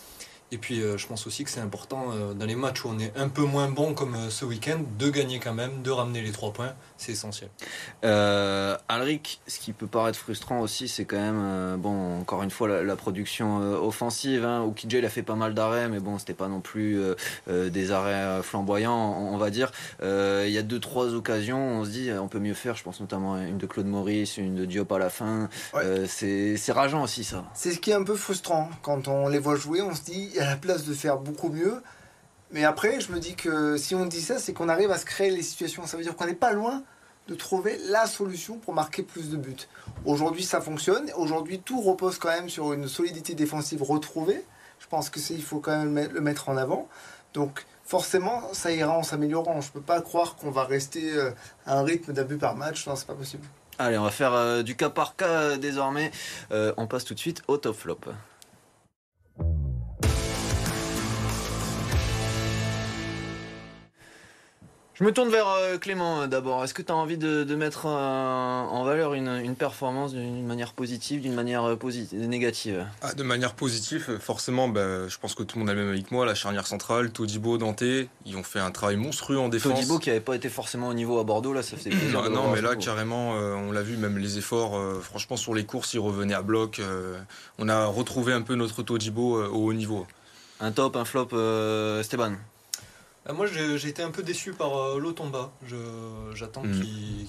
Et 0.53 0.59
puis 0.59 0.81
euh, 0.81 0.99
je 0.99 1.07
pense 1.07 1.27
aussi 1.27 1.45
que 1.45 1.51
c'est 1.51 1.61
important 1.61 2.07
euh, 2.13 2.35
dans 2.35 2.47
les 2.47 2.57
matchs 2.57 2.85
où 2.85 2.89
on 2.89 2.99
est 2.99 3.13
un 3.17 3.29
peu 3.29 3.43
moins 3.43 3.69
bon 3.69 3.95
comme 3.95 4.15
euh, 4.15 4.31
ce 4.31 4.45
week-end 4.45 4.81
de 4.99 5.09
gagner 5.09 5.39
quand 5.39 5.55
même, 5.55 5.83
de 5.83 5.91
ramener 5.91 6.23
les 6.23 6.33
trois 6.33 6.53
points, 6.53 6.75
c'est 6.97 7.13
essentiel. 7.13 7.51
Alric, 8.03 9.41
ce 9.47 9.61
qui 9.61 9.73
peut 9.73 9.87
paraître 9.87 10.19
frustrant 10.19 10.61
aussi, 10.61 10.89
c'est 10.89 11.05
quand 11.05 11.17
même, 11.17 11.77
bon, 11.79 12.21
encore 12.21 12.43
une 12.43 12.51
fois, 12.51 12.83
la, 12.83 12.97
production 12.97 13.59
offensive. 13.59 14.45
Hein, 14.45 14.71
il 14.85 15.05
a 15.05 15.09
fait 15.09 15.23
pas 15.23 15.37
mal 15.37 15.55
d'arrêts, 15.55 15.89
mais 15.89 16.01
bon, 16.01 16.19
c'était 16.19 16.35
pas 16.35 16.49
non 16.49 16.61
plus 16.61 17.01
des 17.49 17.93
arrêts 17.93 18.43
flamboyants, 18.43 19.17
on, 19.33 19.37
va 19.39 19.51
dire. 19.51 19.71
Il 20.03 20.51
y 20.51 20.59
a 20.59 20.63
deux, 20.63 20.81
trois 20.81 21.15
occasions, 21.15 21.81
on 21.81 21.85
se 21.85 21.91
dit, 21.91 22.11
on 22.13 22.29
peut 22.29 22.41
mieux 22.41 22.55
faire. 22.55 22.77
Je 22.77 22.83
pense 22.83 23.01
notamment 23.01 23.35
à 23.35 23.45
une 23.45 23.59
de 23.59 23.67
Claude 23.67 23.87
Maurice, 23.87 24.37
une 24.37 24.57
de 24.57 24.65
Diop 24.65 24.91
à 24.93 24.99
la 24.99 25.11
fin. 25.11 25.49
c'est 26.07 26.73
rageant 26.73 27.03
aussi, 27.03 27.25
ça. 27.25 27.45
C'est 27.55 27.73
ce 27.73 27.79
qui 27.79 27.91
est 27.91 27.95
un 27.95 28.05
peu 28.05 28.17
frustrant. 28.17 28.69
Quand 28.83 29.09
on 29.09 29.29
les 29.29 29.39
voit 29.39 29.57
jouer, 29.57 29.81
on 29.81 29.95
se 29.95 30.03
dit, 30.03 30.40
à 30.41 30.47
la 30.47 30.57
place 30.57 30.85
de 30.85 30.95
faire 30.95 31.19
beaucoup 31.19 31.49
mieux. 31.49 31.83
Mais 32.53 32.65
après, 32.65 33.01
je 33.01 33.13
me 33.13 33.21
dis 33.21 33.35
que 33.35 33.77
si 33.77 33.95
on 33.95 34.07
dit 34.07 34.21
ça, 34.21 34.39
c'est 34.39 34.53
qu'on 34.53 34.69
arrive 34.69 34.91
à 34.91 34.99
se 34.99 35.05
créer 35.05 35.31
les 35.31 35.43
situations. 35.43 35.87
Ça 35.87 35.97
veut 35.97 36.03
dire 36.03 36.17
qu'on 36.17 36.27
n'est 36.27 36.35
pas 36.35 36.53
loin 36.53 36.83
de 37.29 37.35
trouver 37.35 37.79
la 37.89 38.07
solution 38.07 38.59
pour 38.59 38.75
marquer 38.75 39.03
plus 39.03 39.31
de 39.31 39.37
buts. 39.37 39.69
Aujourd'hui, 40.05 40.43
ça 40.43 40.61
fonctionne. 40.61 41.11
Aujourd'hui, 41.17 41.61
tout 41.61 41.81
repose 41.81 42.19
quand 42.19 42.31
même 42.31 42.49
sur 42.49 42.73
une 42.73 42.89
solidité 42.89 43.35
défensive 43.35 43.83
retrouvée. 43.83 44.45
Je 44.81 44.87
pense 44.89 45.11
que 45.11 45.21
c'est 45.21 45.35
il 45.35 45.43
faut 45.43 45.61
quand 45.61 45.77
même 45.85 46.09
le 46.13 46.21
mettre 46.21 46.49
en 46.49 46.57
avant. 46.57 46.89
Donc 47.35 47.65
forcément, 47.85 48.53
ça 48.53 48.73
ira 48.73 48.97
en 48.97 49.05
s'améliorant. 49.05 49.61
Je 49.61 49.69
ne 49.69 49.73
peux 49.75 49.81
pas 49.81 50.01
croire 50.01 50.37
qu'on 50.37 50.51
va 50.51 50.65
rester 50.65 51.13
euh, 51.13 51.31
à 51.67 51.79
un 51.79 51.85
rythme 51.85 52.13
d'abus 52.13 52.39
par 52.39 52.57
match. 52.57 52.87
Non, 52.87 52.97
c'est 52.97 53.07
pas 53.07 53.15
possible. 53.15 53.47
Allez, 53.79 53.97
on 53.97 54.05
va 54.05 54.11
faire 54.11 54.35
euh, 54.35 54.63
du 54.63 54.75
cas 54.75 54.91
par 54.91 55.15
cas 55.15 55.27
euh, 55.27 55.57
désormais. 55.57 56.11
on 56.51 56.87
passe 56.89 57.05
tout 57.05 57.15
de 57.15 57.21
suite 57.21 57.43
au 57.47 57.57
top 57.57 57.77
flop. 57.77 58.01
Je 65.01 65.07
me 65.07 65.13
tourne 65.13 65.31
vers 65.31 65.49
euh, 65.49 65.79
Clément 65.79 66.21
euh, 66.21 66.27
d'abord. 66.27 66.63
Est-ce 66.63 66.75
que 66.75 66.83
tu 66.83 66.93
as 66.93 66.95
envie 66.95 67.17
de, 67.17 67.55
mettre 67.55 67.87
en 67.87 68.85
valeur 68.85 69.15
une, 69.15 69.55
performance 69.57 70.13
d'une 70.13 70.47
manière 70.47 70.75
positive, 70.75 71.23
d'une 71.23 71.33
manière 71.33 71.65
euh, 71.65 71.77
négative? 72.13 72.87
Ah, 73.01 73.15
De 73.15 73.23
manière 73.23 73.55
positive, 73.55 74.19
forcément, 74.21 74.69
bah, 74.69 75.09
je 75.09 75.17
pense 75.17 75.35
que 75.35 75.43
tout 75.43 75.57
le 75.57 75.61
monde 75.61 75.71
a 75.71 75.75
le 75.75 75.81
même 75.81 75.89
avec 75.89 76.11
moi. 76.11 76.27
La 76.27 76.35
charnière 76.35 76.67
centrale, 76.67 77.13
Todibo, 77.13 77.57
Dante, 77.57 77.81
ils 77.81 78.37
ont 78.37 78.43
fait 78.43 78.59
un 78.59 78.71
travail 78.71 78.97
monstrueux 78.97 79.39
en 79.39 79.49
défense. 79.49 79.73
Todibo 79.73 79.99
qui 79.99 80.11
n'avait 80.11 80.21
pas 80.21 80.37
été 80.37 80.51
forcement 80.51 80.89
au 80.89 80.95
niveau 80.95 81.19
à 81.19 81.25
Bordeaux, 81.25 81.55
là, 81.55 81.63
ça 81.63 81.79
faisait 81.79 81.89
plaisir. 81.89 82.29
non, 82.29 82.51
mais 82.51 82.61
là, 82.61 82.77
carrément, 82.77 83.31
on 83.31 83.73
l'a 83.73 83.83
vu, 83.83 83.97
même 83.97 84.19
les 84.19 84.37
efforts, 84.37 84.79
franchement, 85.01 85.39
sur 85.39 85.55
les 85.55 85.65
courses, 85.65 85.95
ils 85.95 85.99
revenaient 85.99 86.35
à 86.35 86.43
bloc. 86.43 86.83
on 87.59 87.71
a 87.71 87.87
retrouvé 87.87 88.35
un 88.35 88.43
peu 88.43 88.55
notre 88.55 88.83
Todibo 88.83 89.43
au 89.45 89.69
haut 89.69 89.73
niveau. 89.73 90.07
Un 90.61 90.73
top, 90.73 90.97
un 90.97 91.07
flop, 91.07 91.29
Esteban 92.01 92.35
moi, 93.29 93.47
j'ai 93.47 93.89
été 93.89 94.03
un 94.03 94.11
peu 94.11 94.23
déçu 94.23 94.53
par 94.53 94.77
euh, 94.77 94.99
l'Otomba. 94.99 95.53
J'attends 96.35 96.65
mm. 96.65 96.83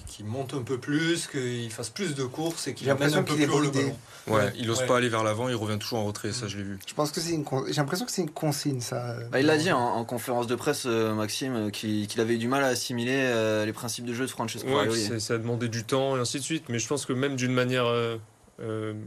qu'il 0.06 0.26
monte 0.26 0.54
un 0.54 0.62
peu 0.62 0.78
plus, 0.78 1.26
qu'il 1.26 1.70
fasse 1.70 1.90
plus 1.90 2.14
de 2.14 2.24
courses 2.24 2.66
et 2.68 2.74
qu'il 2.74 2.88
amène 2.90 3.14
un 3.14 3.22
peu 3.22 3.34
plus 3.34 3.46
le 3.46 3.70
ballon. 3.70 3.96
Ouais, 4.28 4.52
il 4.56 4.66
n'ose 4.66 4.82
pas 4.86 4.96
aller 4.98 5.08
vers 5.08 5.24
l'avant, 5.24 5.48
il 5.48 5.56
revient 5.56 5.78
toujours 5.78 5.98
en 5.98 6.04
retrait, 6.04 6.32
ça 6.32 6.46
je 6.46 6.56
l'ai 6.58 6.62
vu. 6.62 6.78
Je 6.86 6.94
pense 6.94 7.10
que 7.10 7.20
c'est 7.20 7.32
une, 7.32 7.44
j'ai 7.66 7.74
l'impression 7.74 8.06
que 8.06 8.12
c'est 8.12 8.22
une 8.22 8.30
consigne, 8.30 8.80
ça. 8.80 9.16
Bah, 9.30 9.40
il 9.40 9.46
l'a 9.46 9.56
dit 9.56 9.72
en, 9.72 10.04
conférence 10.04 10.46
de 10.46 10.54
presse, 10.54 10.84
euh, 10.86 11.14
Maxime, 11.14 11.54
euh, 11.54 11.70
qu'il 11.70 12.20
avait 12.20 12.34
eu 12.34 12.38
du 12.38 12.48
mal 12.48 12.62
à 12.62 12.68
assimiler 12.68 13.32
les 13.66 13.72
principes 13.72 14.04
de 14.04 14.14
jeu 14.14 14.26
de 14.26 14.30
Francesco 14.30 14.68
ouais, 14.68 15.20
Ça 15.20 15.34
a 15.34 15.38
demandé 15.38 15.68
du 15.68 15.84
temps 15.84 16.16
et 16.16 16.20
ainsi 16.20 16.38
de 16.38 16.44
suite, 16.44 16.64
mais 16.68 16.78
je 16.78 16.86
pense 16.86 17.06
que 17.06 17.12
même 17.12 17.36
d'une 17.36 17.52
manière 17.52 17.86
euh, 17.86 18.16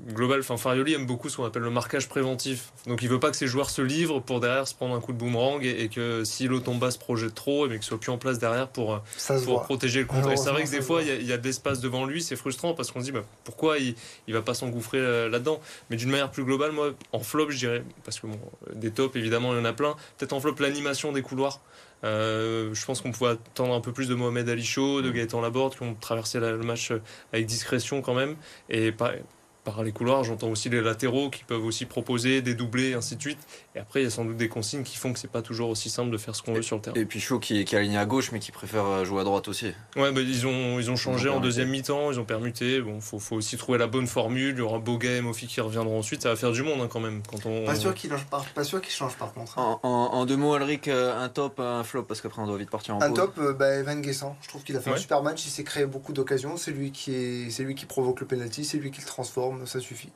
global, 0.09 0.39
enfin 0.41 0.57
Farioli 0.57 0.93
aime 0.93 1.05
beaucoup 1.05 1.29
ce 1.29 1.38
qu'on 1.38 1.45
appelle 1.45 1.62
le 1.62 1.69
marquage 1.69 2.09
préventif. 2.09 2.71
Donc 2.88 3.01
il 3.01 3.09
veut 3.09 3.19
pas 3.19 3.31
que 3.31 3.38
ses 3.38 3.47
joueurs 3.47 3.69
se 3.69 3.81
livrent 3.81 4.19
pour 4.19 4.39
derrière 4.39 4.67
se 4.67 4.75
prendre 4.75 4.95
un 4.95 5.00
coup 5.00 5.13
de 5.13 5.17
boomerang 5.17 5.63
et, 5.63 5.88
que 5.88 6.24
si 6.25 6.47
l'automba 6.47 6.91
se 6.91 6.97
projette 6.97 7.35
trop, 7.35 7.65
et 7.65 7.69
eh 7.71 7.74
qu'ils 7.75 7.83
soient 7.83 8.00
plus 8.00 8.12
en 8.12 8.17
place 8.17 8.38
derrière 8.38 8.67
pour, 8.67 9.01
pour 9.45 9.63
protéger 9.63 10.01
le 10.01 10.05
contre. 10.05 10.31
Et 10.31 10.38
c'est 10.38 10.50
vrai 10.50 10.63
que 10.63 10.71
des 10.71 10.81
fois 10.81 11.01
il 11.01 11.25
y, 11.25 11.33
a, 11.33 11.38
de 11.38 11.43
l'espace 11.43 11.79
devant 11.79 12.05
lui, 12.05 12.21
c'est 12.21 12.35
frustrant 12.35 12.74
parce 12.74 12.91
qu'on 12.91 13.00
se 13.00 13.05
dit 13.05 13.12
bah, 13.12 13.24
pourquoi 13.43 13.77
il, 13.77 13.95
il 14.27 14.33
va 14.33 14.41
pas 14.41 14.53
s'engouffrer 14.53 15.00
euh, 15.00 15.29
là-dedans? 15.29 15.62
Mais 15.89 15.95
d'une 15.95 16.09
manière 16.09 16.31
plus 16.31 16.43
globale, 16.43 16.71
moi 16.71 16.91
en 17.12 17.19
flop 17.19 17.51
je 17.51 17.57
dirais, 17.57 17.83
parce 18.03 18.19
que 18.19 18.27
bon, 18.27 18.39
des 18.74 18.91
tops 18.91 19.15
évidemment 19.15 19.53
il 19.53 19.57
y 19.57 19.62
en 19.62 19.65
a 19.65 19.74
plein, 19.74 19.95
peut-être 20.17 20.33
en 20.33 20.39
flop 20.39 20.55
l'animation 20.59 21.12
des 21.12 21.21
couloirs. 21.21 21.62
Euh, 22.03 22.74
je 22.74 22.85
pense 22.85 23.01
qu'on 23.01 23.12
pouvait 23.12 23.31
attendre 23.31 23.74
un 23.74 23.81
peu 23.81 23.91
plus 23.91 24.07
de 24.07 24.15
Mohamed 24.15 24.47
Ali 24.50 24.63
Chaud, 24.63 25.01
de 25.01 25.09
mm. 25.09 25.13
Gaëtan 25.13 25.41
Laborde, 25.41 25.75
qui 25.75 25.83
ont 25.83 25.95
traversé 25.95 26.39
le 26.39 26.57
match 26.57 26.91
avec 27.33 27.45
discrétion 27.45 28.01
quand 28.01 28.13
même. 28.13 28.35
Et 28.69 28.91
par 29.65 29.84
les 29.84 29.91
couloirs, 29.91 30.24
j'entends 30.24 30.50
aussi 30.50 30.69
les 30.69 30.79
latéraux 30.81 31.29
qui 31.29 31.43
peuvent 31.43 31.65
aussi 31.65 31.86
proposer 31.86 32.41
des 32.41 32.53
doublés, 32.53 32.93
ainsi 32.93 33.17
de 33.17 33.22
suite. 33.22 33.39
Et 33.75 33.79
après, 33.79 34.01
il 34.01 34.03
y 34.05 34.08
a 34.08 34.10
sans 34.10 34.24
doute 34.24 34.38
des 34.38 34.48
consignes 34.48 34.84
qui 34.84 34.96
font 34.96 35.12
que 35.12 35.20
c'est 35.20 35.29
pas 35.29 35.41
toujours 35.41 35.70
aussi 35.70 35.89
simple 35.89 36.10
de 36.10 36.17
faire 36.17 36.34
ce 36.34 36.41
qu'on 36.41 36.53
veut 36.53 36.62
sur 36.62 36.77
le 36.77 36.82
terrain. 36.82 36.96
Et 36.96 37.05
puis 37.05 37.20
Chaud 37.20 37.39
qui, 37.39 37.65
qui 37.65 37.75
est 37.75 37.77
aligné 37.77 37.98
à 37.98 38.05
gauche, 38.05 38.32
mais 38.32 38.39
qui 38.39 38.53
préfère 38.53 38.86
euh, 38.86 39.03
jouer 39.03 39.20
à 39.20 39.24
droite 39.25 39.50
aussi. 39.50 39.74
Ouais, 39.98 40.13
bah, 40.13 40.22
ils, 40.22 40.48
ont, 40.48 40.79
ils 40.79 40.89
ont 40.89 40.96
changé 40.96 41.27
en 41.27 41.41
deuxième 41.41 41.70
mi-temps, 41.70 42.10
ils 42.12 42.20
ont 42.20 42.24
permuté. 42.24 42.82
Bon, 42.82 43.01
faut, 43.01 43.20
faut 43.20 43.36
aussi 43.36 43.58
trouver 43.58 43.77
la 43.77 43.88
bonne 43.88 44.08
formule. 44.08 44.55
Il 44.55 44.60
y 44.60 44.62
aura 44.62 44.79
Boga 44.79 45.17
et 45.17 45.22
Mofi 45.22 45.48
qui 45.48 45.60
reviendront 45.60 46.00
ensuite. 46.00 46.22
Ça 46.22 46.29
va 46.29 46.38
faire 46.38 46.53
du 46.53 46.63
monde 46.63 46.79
hein, 46.82 46.88
quand 46.89 47.01
même. 47.01 47.22
Quand 47.29 47.46
on... 47.46 47.65
Pas 47.65 47.75
sûr 47.75 47.94
qu'il 47.94 48.10
pas, 48.10 48.46
pas 48.55 48.63
sûr 48.63 48.82
change 48.88 49.15
par 49.17 49.34
contre. 49.34 49.60
Hein. 49.60 49.79
En, 49.84 50.25
deux 50.25 50.38
mots, 50.38 50.53
Alric, 50.53 50.88
euh, 50.88 51.20
un 51.20 51.27
top, 51.27 51.60
un 51.60 51.84
flop, 51.84 52.03
parce 52.03 52.22
qu'après 52.22 52.41
on 52.41 52.48
doit 52.48 52.58
vite 52.58 52.70
partir 52.70 52.96
en 52.96 53.01
Un 53.01 53.12
top, 53.12 53.38
euh, 53.39 53.53
bah, 53.53 53.75
Evan 53.75 54.01
Guessant. 54.01 54.38
Je 54.41 54.48
trouve 54.48 54.63
qu'il 54.63 54.77
a 54.77 54.79
fait 54.79 54.91
un 54.91 54.98
super 54.98 55.22
match. 55.22 55.46
Il 55.46 55.50
s'est 55.50 55.65
créé 55.65 55.86
beaucoup 55.86 56.13
d'occasions. 56.13 56.55
C'est 56.55 56.72
lui 56.72 56.91
qui 56.91 57.13
est, 57.13 57.50
c'est 57.50 57.63
lui 57.63 57.75
qui 57.75 57.86
provoque 57.86 58.22
le 58.22 58.27
penalty, 58.27 58.63
c'est 58.63 58.77
lui 58.77 58.91
qui 58.91 59.01
le 59.01 59.08
transforme. 59.08 59.65
Ça 59.65 59.82
suffit. 59.82 60.12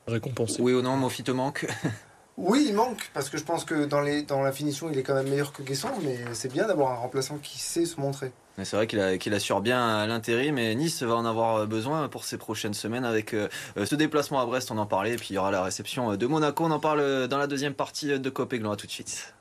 Oui 0.60 0.72
ou 0.72 0.80
non, 0.80 0.96
Mofi 0.96 1.22
te 1.22 1.30
manque 1.30 1.66
Oui, 2.42 2.64
il 2.68 2.74
manque, 2.74 3.10
parce 3.12 3.28
que 3.28 3.36
je 3.36 3.44
pense 3.44 3.66
que 3.66 3.84
dans, 3.84 4.00
la 4.00 4.52
finition, 4.52 4.88
il 4.90 4.98
est 4.98 5.02
quand 5.02 5.12
même 5.12 5.28
meilleur 5.28 5.52
que 5.52 5.62
Guesson, 5.62 5.90
mais 6.02 6.18
c'est 6.32 6.50
bien 6.50 6.66
d'avoir 6.66 6.92
un 6.92 6.96
remplaçant 6.96 7.36
qui 7.36 7.58
sait 7.58 7.84
se 7.84 8.00
montrer. 8.00 8.32
C'est 8.62 8.76
vrai 8.76 8.86
qu'il 8.86 9.34
assure 9.34 9.60
bien 9.60 10.06
l'intérim 10.06 10.56
et 10.56 10.74
Nice 10.74 11.02
va 11.02 11.16
en 11.16 11.26
avoir 11.26 11.66
besoin 11.66 12.08
pour 12.08 12.24
ces 12.24 12.38
prochaines 12.38 12.72
semaines 12.72 13.04
avec 13.04 13.34
euh, 13.34 13.48
ce 13.84 13.94
déplacement 13.94 14.40
à 14.40 14.46
Brest, 14.46 14.70
on 14.70 14.78
en 14.78 14.86
parlait, 14.86 15.12
et 15.12 15.16
puis 15.16 15.28
il 15.30 15.34
y 15.34 15.38
aura 15.38 15.50
la 15.50 15.62
réception 15.62 16.16
de 16.16 16.26
Monaco, 16.26 16.64
on 16.64 16.70
en 16.70 16.80
parle 16.80 17.28
dans 17.28 17.38
la 17.38 17.46
deuxième 17.46 17.74
partie 17.74 18.18
de 18.18 18.30
Cop 18.30 18.50
Aiglon, 18.54 18.70
à 18.70 18.76
tout 18.76 18.86
de 18.86 18.92
suite. 18.92 19.34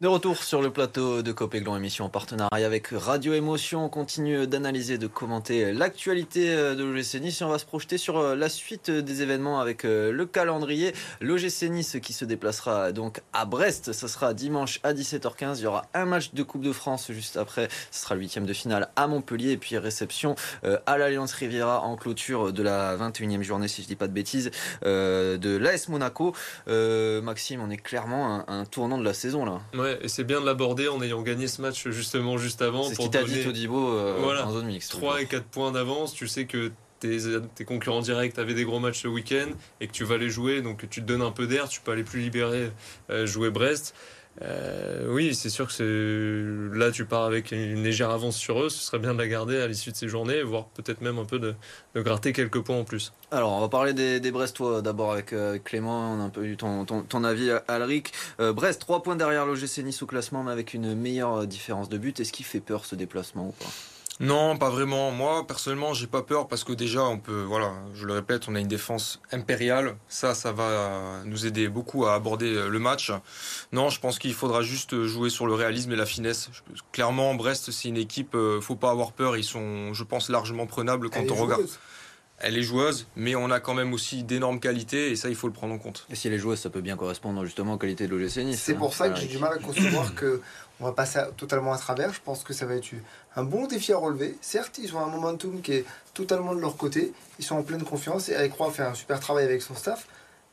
De 0.00 0.06
retour 0.06 0.44
sur 0.44 0.62
le 0.62 0.70
plateau 0.70 1.22
de 1.22 1.32
Copéglon, 1.32 1.76
émission 1.76 2.04
en 2.04 2.08
partenariat 2.08 2.64
avec 2.64 2.90
Radio 2.92 3.34
Émotion. 3.34 3.86
On 3.86 3.88
continue 3.88 4.46
d'analyser, 4.46 4.96
de 4.96 5.08
commenter 5.08 5.72
l'actualité 5.72 6.54
de 6.54 6.84
l'OGC 6.84 7.20
Nice 7.20 7.42
on 7.42 7.48
va 7.48 7.58
se 7.58 7.64
projeter 7.64 7.98
sur 7.98 8.16
euh, 8.16 8.36
la 8.36 8.48
suite 8.48 8.92
des 8.92 9.22
événements 9.22 9.58
avec 9.58 9.84
euh, 9.84 10.12
le 10.12 10.24
calendrier. 10.24 10.94
L'OGC 11.20 11.62
Nice 11.64 11.96
qui 12.00 12.12
se 12.12 12.24
déplacera 12.24 12.92
donc 12.92 13.22
à 13.32 13.44
Brest. 13.44 13.92
Ce 13.92 14.06
sera 14.06 14.34
dimanche 14.34 14.78
à 14.84 14.92
17h15. 14.94 15.56
Il 15.58 15.62
y 15.64 15.66
aura 15.66 15.86
un 15.94 16.04
match 16.04 16.32
de 16.32 16.44
Coupe 16.44 16.62
de 16.62 16.70
France 16.72 17.10
juste 17.10 17.36
après. 17.36 17.66
Ce 17.90 18.02
sera 18.02 18.14
le 18.14 18.20
huitième 18.20 18.46
de 18.46 18.52
finale 18.52 18.90
à 18.94 19.08
Montpellier 19.08 19.50
et 19.50 19.56
puis 19.56 19.78
réception 19.78 20.36
euh, 20.62 20.78
à 20.86 20.96
l'Alliance 20.96 21.32
Riviera 21.32 21.82
en 21.82 21.96
clôture 21.96 22.52
de 22.52 22.62
la 22.62 22.96
21e 22.96 23.42
journée, 23.42 23.66
si 23.66 23.82
je 23.82 23.88
dis 23.88 23.96
pas 23.96 24.06
de 24.06 24.12
bêtises, 24.12 24.52
de 24.84 25.56
l'AS 25.56 25.88
Monaco. 25.88 26.36
Maxime, 26.68 27.62
on 27.62 27.70
est 27.70 27.78
clairement 27.78 28.48
un, 28.48 28.64
tournant 28.64 28.96
de 28.96 29.04
la 29.04 29.12
saison 29.12 29.44
là 29.44 29.60
et 30.00 30.08
c'est 30.08 30.24
bien 30.24 30.40
de 30.40 30.46
l'aborder 30.46 30.88
en 30.88 31.02
ayant 31.02 31.22
gagné 31.22 31.48
ce 31.48 31.62
match 31.62 31.88
justement 31.88 32.38
juste 32.38 32.62
avant. 32.62 32.84
C'est 32.84 32.94
ce 32.94 33.00
qui 33.00 33.10
t'a 33.10 33.24
dit 33.24 33.42
Todibo 33.42 33.92
euh, 33.92 34.42
en 34.42 34.52
zone 34.52 34.66
mixte. 34.66 34.90
3 34.92 35.22
et 35.22 35.26
4 35.26 35.44
points 35.44 35.72
d'avance, 35.72 36.14
tu 36.14 36.28
sais 36.28 36.46
que 36.46 36.70
tes, 37.00 37.18
tes, 37.54 37.64
concurrents 37.64 38.00
directs 38.00 38.38
avaient 38.38 38.54
des 38.54 38.64
gros 38.64 38.80
matchs 38.80 39.02
ce 39.02 39.08
week-end 39.08 39.48
et 39.80 39.86
que 39.86 39.92
tu 39.92 40.04
vas 40.04 40.16
les 40.16 40.30
jouer, 40.30 40.62
donc 40.62 40.88
tu 40.90 41.00
te 41.00 41.06
donnes 41.06 41.22
un 41.22 41.30
peu 41.30 41.46
d'air, 41.46 41.68
tu 41.68 41.80
peux 41.80 41.92
aller 41.92 42.04
plus 42.04 42.20
libéré 42.20 42.70
euh, 43.10 43.26
jouer 43.26 43.50
Brest. 43.50 43.94
Euh, 44.42 45.06
oui, 45.08 45.34
c'est 45.34 45.50
sûr 45.50 45.68
que 45.68 46.70
là 46.74 46.90
tu 46.90 47.04
pars 47.04 47.24
avec 47.24 47.50
une 47.52 47.82
légère 47.82 48.10
avance 48.10 48.36
sur 48.36 48.62
eux. 48.62 48.68
Ce 48.68 48.78
serait 48.78 48.98
bien 48.98 49.14
de 49.14 49.18
la 49.18 49.26
garder 49.26 49.58
à 49.60 49.66
l'issue 49.66 49.90
de 49.90 49.96
ces 49.96 50.08
journées, 50.08 50.42
voire 50.42 50.66
peut-être 50.68 51.00
même 51.00 51.18
un 51.18 51.24
peu 51.24 51.38
de, 51.38 51.54
gratter 51.96 52.32
quelques 52.32 52.60
points 52.60 52.78
en 52.78 52.84
plus. 52.84 53.12
Alors, 53.30 53.52
on 53.52 53.60
va 53.60 53.68
parler 53.68 53.92
des, 53.92 54.30
Brestois 54.30 54.82
d'abord 54.82 55.12
avec 55.12 55.32
euh, 55.32 55.58
Clément. 55.62 56.12
On 56.12 56.20
a 56.20 56.24
un 56.24 56.28
peu 56.28 56.44
eu 56.44 56.56
ton, 56.56 57.24
avis, 57.24 57.50
Alric. 57.66 58.12
Euh, 58.40 58.52
Brest, 58.52 58.80
3 58.80 59.02
points 59.02 59.16
derrière 59.16 59.46
l'OGC 59.46 59.78
Nice 59.78 60.02
au 60.02 60.06
classement, 60.06 60.42
mais 60.44 60.52
avec 60.52 60.74
une 60.74 60.94
meilleure 60.94 61.46
différence 61.46 61.88
de 61.88 61.98
but. 61.98 62.20
Est-ce 62.20 62.32
qu'il 62.32 62.46
fait 62.46 62.60
peur 62.60 62.84
ce 62.84 62.94
déplacement 62.94 63.48
ou 63.48 63.52
pas? 63.52 63.97
Non, 64.20 64.56
pas 64.56 64.70
vraiment. 64.70 65.12
Moi, 65.12 65.46
personnellement, 65.46 65.94
j'ai 65.94 66.08
pas 66.08 66.22
peur 66.22 66.48
parce 66.48 66.64
que 66.64 66.72
déjà, 66.72 67.04
on 67.04 67.18
peut, 67.18 67.42
voilà, 67.42 67.72
je 67.94 68.04
le 68.04 68.14
répète, 68.14 68.48
on 68.48 68.54
a 68.54 68.60
une 68.60 68.68
défense 68.68 69.20
impériale. 69.30 69.96
Ça, 70.08 70.34
ça 70.34 70.50
va 70.50 71.22
nous 71.24 71.46
aider 71.46 71.68
beaucoup 71.68 72.04
à 72.06 72.14
aborder 72.14 72.52
euh, 72.52 72.68
le 72.68 72.78
match. 72.80 73.12
Non, 73.72 73.90
je 73.90 74.00
pense 74.00 74.18
qu'il 74.18 74.34
faudra 74.34 74.62
juste 74.62 75.04
jouer 75.04 75.30
sur 75.30 75.46
le 75.46 75.54
réalisme 75.54 75.92
et 75.92 75.96
la 75.96 76.06
finesse. 76.06 76.50
Clairement, 76.90 77.34
Brest, 77.34 77.70
c'est 77.70 77.88
une 77.88 77.96
équipe, 77.96 78.34
euh, 78.34 78.60
faut 78.60 78.76
pas 78.76 78.90
avoir 78.90 79.12
peur. 79.12 79.36
Ils 79.36 79.44
sont, 79.44 79.94
je 79.94 80.02
pense, 80.02 80.30
largement 80.30 80.66
prenables 80.66 81.10
quand 81.10 81.30
on 81.30 81.34
regarde 81.34 81.68
elle 82.40 82.56
est 82.56 82.62
joueuse, 82.62 83.06
mais 83.16 83.34
on 83.34 83.50
a 83.50 83.60
quand 83.60 83.74
même 83.74 83.92
aussi 83.92 84.22
d'énormes 84.22 84.60
qualités 84.60 85.10
et 85.10 85.16
ça, 85.16 85.28
il 85.28 85.34
faut 85.34 85.48
le 85.48 85.52
prendre 85.52 85.74
en 85.74 85.78
compte. 85.78 86.06
Et 86.10 86.14
si 86.14 86.28
elle 86.28 86.34
est 86.34 86.38
joueuse, 86.38 86.60
ça 86.60 86.70
peut 86.70 86.80
bien 86.80 86.96
correspondre 86.96 87.44
justement 87.44 87.74
aux 87.74 87.78
qualités 87.78 88.06
de 88.06 88.14
l'OGC 88.14 88.44
Nice. 88.44 88.62
C'est 88.62 88.74
pour 88.74 88.94
ça 88.94 89.08
que 89.10 89.16
j'ai 89.16 89.26
du 89.26 89.38
mal 89.38 89.52
à 89.54 89.58
concevoir 89.58 90.14
que 90.16 90.40
on 90.80 90.84
va 90.84 90.92
passer 90.92 91.18
totalement 91.36 91.72
à 91.72 91.78
travers. 91.78 92.12
Je 92.12 92.20
pense 92.24 92.44
que 92.44 92.52
ça 92.52 92.64
va 92.64 92.74
être 92.74 92.86
un 93.34 93.42
bon 93.42 93.66
défi 93.66 93.92
à 93.92 93.96
relever. 93.96 94.36
Certes, 94.40 94.78
ils 94.78 94.94
ont 94.94 95.00
un 95.00 95.08
momentum 95.08 95.60
qui 95.60 95.72
est 95.72 95.84
totalement 96.14 96.54
de 96.54 96.60
leur 96.60 96.76
côté. 96.76 97.12
Ils 97.40 97.44
sont 97.44 97.56
en 97.56 97.62
pleine 97.62 97.82
confiance 97.82 98.28
et 98.28 98.32
Eric 98.32 98.52
Roy 98.52 98.70
fait 98.70 98.82
un 98.82 98.94
super 98.94 99.18
travail 99.18 99.44
avec 99.44 99.60
son 99.60 99.74
staff. 99.74 100.06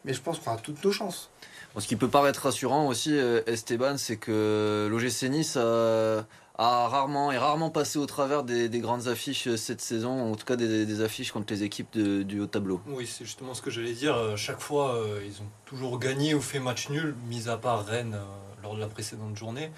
Mais 0.03 0.13
je 0.13 0.21
pense 0.21 0.39
qu'on 0.39 0.53
a 0.53 0.57
toutes 0.57 0.83
nos 0.83 0.91
chances. 0.91 1.29
ce 1.77 1.87
qui 1.87 1.95
peut 1.95 2.07
paraître 2.07 2.43
rassurant 2.43 2.87
aussi, 2.87 3.15
euh, 3.15 3.41
Esteban, 3.45 3.97
c'est 3.97 4.17
que 4.17 4.87
l'OGC 4.89 5.29
Nice 5.29 5.57
a 5.57 6.25
a 6.57 6.87
rarement 6.87 7.31
est 7.31 7.37
rarement 7.37 7.69
passé 7.69 7.99
au 7.99 8.05
travers 8.05 8.43
des, 8.43 8.69
grandes 8.79 9.07
affiches 9.07 9.47
euh, 9.47 9.57
cette 9.57 9.81
saison, 9.81 10.31
en 10.31 10.35
tout 10.35 10.45
cas 10.45 10.55
des, 10.55 11.01
affiches 11.01 11.31
contre 11.31 11.51
les 11.53 11.63
équipes 11.63 11.97
du 11.97 12.39
haut 12.39 12.47
tableau. 12.47 12.81
Oui, 12.87 13.05
c'est 13.05 13.25
justement 13.25 13.53
ce 13.53 13.61
que 13.61 13.69
j'allais 13.69 13.93
dire. 13.93 14.15
Euh, 14.15 14.35
chaque 14.35 14.61
fois, 14.61 14.95
euh, 14.95 15.21
ils 15.25 15.41
ont 15.41 15.49
toujours 15.65 15.99
gagné 15.99 16.33
ou 16.33 16.41
fait 16.41 16.59
match 16.59 16.89
nul, 16.89 17.15
mis 17.27 17.49
à 17.49 17.57
part 17.57 17.85
Rennes 17.85 18.17
lors 18.63 18.75
de 18.75 18.79
la 18.79 18.87
précédente 18.87 19.35
journée. 19.37 19.71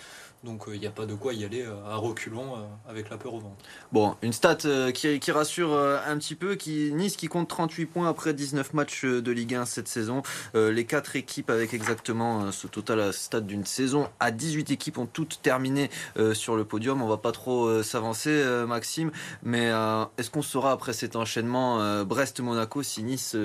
Donc 0.44 0.66
il 0.68 0.74
euh, 0.74 0.78
n'y 0.78 0.88
a 0.88 0.92
pas 0.92 1.06
de 1.06 1.16
quoi 1.16 1.34
y 1.34 1.44
aller 1.44 1.64
euh, 1.64 1.74
à 1.86 1.96
reculons 1.96 2.56
euh, 2.56 2.60
avec 2.88 3.10
la 3.10 3.18
peur 3.18 3.34
au 3.34 3.40
ventre. 3.40 3.56
Bon, 3.92 4.16
une 4.22 4.34
stat 4.34 4.58
qui, 4.94 5.32
rassure 5.32 5.74
un 5.74 6.18
petit 6.18 6.36
peu, 6.36 6.56
qui, 6.56 6.92
Nice 6.94 7.16
qui 7.16 7.28
compte 7.28 7.48
38 7.48 7.86
points 7.86 8.08
après 8.08 8.34
19 8.34 8.74
matchs 8.74 9.06
de 9.06 9.32
Ligue 9.32 9.56
1 9.56 9.66
cette 9.66 9.88
saison. 9.88 10.22
les 10.54 10.86
quatre 10.86 11.16
équipes 11.16 11.50
avec 11.50 11.74
exactement 11.74 12.52
ce 12.52 12.68
total 12.68 13.00
à 13.02 13.12
stade 13.12 13.46
d'une 13.46 13.66
saison 13.66 14.10
à 14.20 14.32
18 14.32 14.72
équipes 14.72 14.98
ont 14.98 15.06
toutes 15.06 15.40
terminé 15.42 15.90
sur 16.34 16.56
le 16.56 16.66
podium. 16.66 17.02
On 17.02 17.08
va 17.08 17.18
pas 17.18 17.32
trop 17.32 17.84
s'avancer, 17.84 18.44
Maxime, 18.68 19.12
mais 19.44 19.72
est-ce 20.18 20.30
qu'on 20.30 20.42
saura 20.42 20.72
après 20.72 20.94
cet 20.94 21.16
enchaînement 21.16 22.04
Brest-Monaco 22.04 22.84
si 22.84 23.04
Nice 23.04 23.36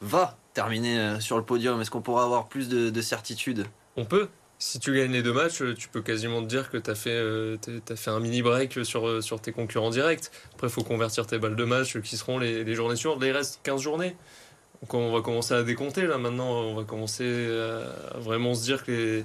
va 0.00 0.36
terminer 0.54 1.20
sur 1.20 1.36
le 1.36 1.44
podium? 1.44 1.80
Est-ce 1.80 1.90
qu'on 1.90 2.02
pourra 2.02 2.24
avoir 2.24 2.48
plus 2.48 2.68
de, 2.68 2.90
de 2.90 3.02
certitude 3.02 3.66
On 3.96 4.04
peut, 4.04 4.28
si 4.60 4.78
tu 4.78 4.94
gagnes 4.94 5.12
les 5.12 5.22
deux 5.22 5.32
matchs, 5.32 5.62
tu 5.76 5.88
peux 5.88 6.02
quasiment 6.02 6.42
te 6.42 6.46
dire 6.46 6.70
que 6.70 6.76
tu 6.76 6.90
as, 6.90 6.94
fait, 6.94 7.10
euh, 7.10 7.56
as 7.88 7.96
fait 7.96 8.10
un 8.10 8.20
mini 8.20 8.42
break 8.42 8.84
sur, 8.84 9.08
euh, 9.08 9.22
sur 9.22 9.40
tes 9.40 9.52
concurrents 9.52 9.90
directs. 9.90 10.30
Après, 10.54 10.66
il 10.66 10.70
faut 10.70 10.84
convertir 10.84 11.26
tes 11.26 11.38
balles 11.38 11.56
de 11.56 11.64
match 11.64 11.98
qui 12.00 12.16
seront 12.18 12.38
les, 12.38 12.62
les 12.62 12.74
journées 12.74 12.94
suivantes. 12.94 13.20
Là, 13.22 13.28
il 13.28 13.32
reste 13.32 13.60
15 13.62 13.80
journées. 13.80 14.14
Donc, 14.82 14.94
on 14.94 15.12
va 15.12 15.22
commencer 15.22 15.54
à 15.54 15.62
décompter 15.62 16.06
là 16.06 16.18
maintenant. 16.18 16.50
On 16.50 16.74
va 16.74 16.84
commencer 16.84 17.24
à 18.14 18.18
vraiment 18.18 18.54
se 18.54 18.62
dire 18.62 18.84
que 18.84 19.24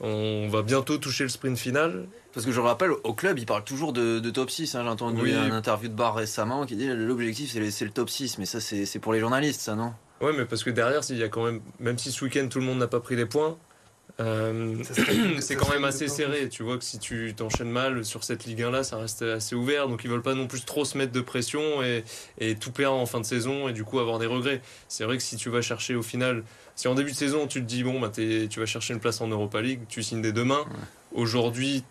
on 0.00 0.48
va 0.48 0.62
bientôt 0.62 0.98
toucher 0.98 1.24
le 1.24 1.30
sprint 1.30 1.58
final. 1.58 2.06
Parce 2.34 2.44
que 2.44 2.52
je 2.52 2.60
rappelle, 2.60 2.90
au 3.04 3.14
club, 3.14 3.38
il 3.38 3.46
parle 3.46 3.64
toujours 3.64 3.92
de, 3.92 4.18
top 4.30 4.50
6. 4.50 4.74
Hein. 4.74 4.82
J'ai 4.82 4.88
entendu 4.88 5.22
oui. 5.22 5.32
une 5.32 5.52
interview 5.52 5.88
de 5.88 5.94
Bar 5.94 6.14
récemment 6.14 6.66
qui 6.66 6.76
dit 6.76 6.88
l'objectif 6.88 7.52
c'est 7.52 7.84
le, 7.84 7.90
top 7.90 8.10
6. 8.10 8.38
Mais 8.38 8.44
ça, 8.44 8.60
c'est 8.60 8.98
pour 8.98 9.14
les 9.14 9.20
journalistes, 9.20 9.62
ça, 9.62 9.74
non? 9.74 9.94
Ouais, 10.20 10.32
mais 10.36 10.44
parce 10.44 10.62
que 10.62 10.70
derrière, 10.70 11.00
il 11.08 11.16
y 11.16 11.22
a 11.22 11.28
quand 11.28 11.44
même, 11.44 11.60
même 11.80 11.98
si 11.98 12.12
ce 12.12 12.24
week-end 12.24 12.48
tout 12.48 12.58
le 12.58 12.66
monde 12.66 12.78
n'a 12.78 12.86
pas 12.86 13.00
pris 13.00 13.16
les 13.16 13.26
points, 13.26 13.56
euh, 14.20 14.76
c'est 15.40 15.56
quand 15.56 15.70
même 15.70 15.84
assez 15.84 16.08
serré. 16.08 16.48
Tu 16.48 16.62
vois 16.62 16.78
que 16.78 16.84
si 16.84 16.98
tu 16.98 17.34
t'enchaînes 17.36 17.70
mal 17.70 18.04
sur 18.04 18.24
cette 18.24 18.44
Ligue 18.44 18.62
1 18.62 18.70
là, 18.70 18.84
ça 18.84 18.96
reste 18.96 19.22
assez 19.22 19.54
ouvert. 19.54 19.88
Donc 19.88 20.02
ils 20.04 20.10
veulent 20.10 20.22
pas 20.22 20.34
non 20.34 20.46
plus 20.46 20.64
trop 20.64 20.84
se 20.84 20.96
mettre 20.96 21.12
de 21.12 21.20
pression 21.20 21.82
et, 21.82 22.04
et 22.38 22.54
tout 22.56 22.70
perdre 22.70 22.96
en 22.96 23.06
fin 23.06 23.20
de 23.20 23.26
saison 23.26 23.68
et 23.68 23.72
du 23.72 23.84
coup 23.84 23.98
avoir 23.98 24.18
des 24.18 24.26
regrets. 24.26 24.60
C'est 24.88 25.04
vrai 25.04 25.16
que 25.16 25.22
si 25.22 25.36
tu 25.36 25.50
vas 25.50 25.62
chercher 25.62 25.94
au 25.94 26.02
final, 26.02 26.44
si 26.76 26.88
en 26.88 26.94
début 26.94 27.10
de 27.10 27.16
saison 27.16 27.46
tu 27.46 27.60
te 27.60 27.66
dis 27.66 27.82
bon 27.82 28.00
bah 28.00 28.10
tu 28.10 28.60
vas 28.60 28.66
chercher 28.66 28.94
une 28.94 29.00
place 29.00 29.20
en 29.20 29.28
Europa 29.28 29.60
League, 29.60 29.80
tu 29.88 30.02
signes 30.02 30.22
dès 30.22 30.32
demain. 30.32 30.64
Aujourd'hui, 31.12 31.84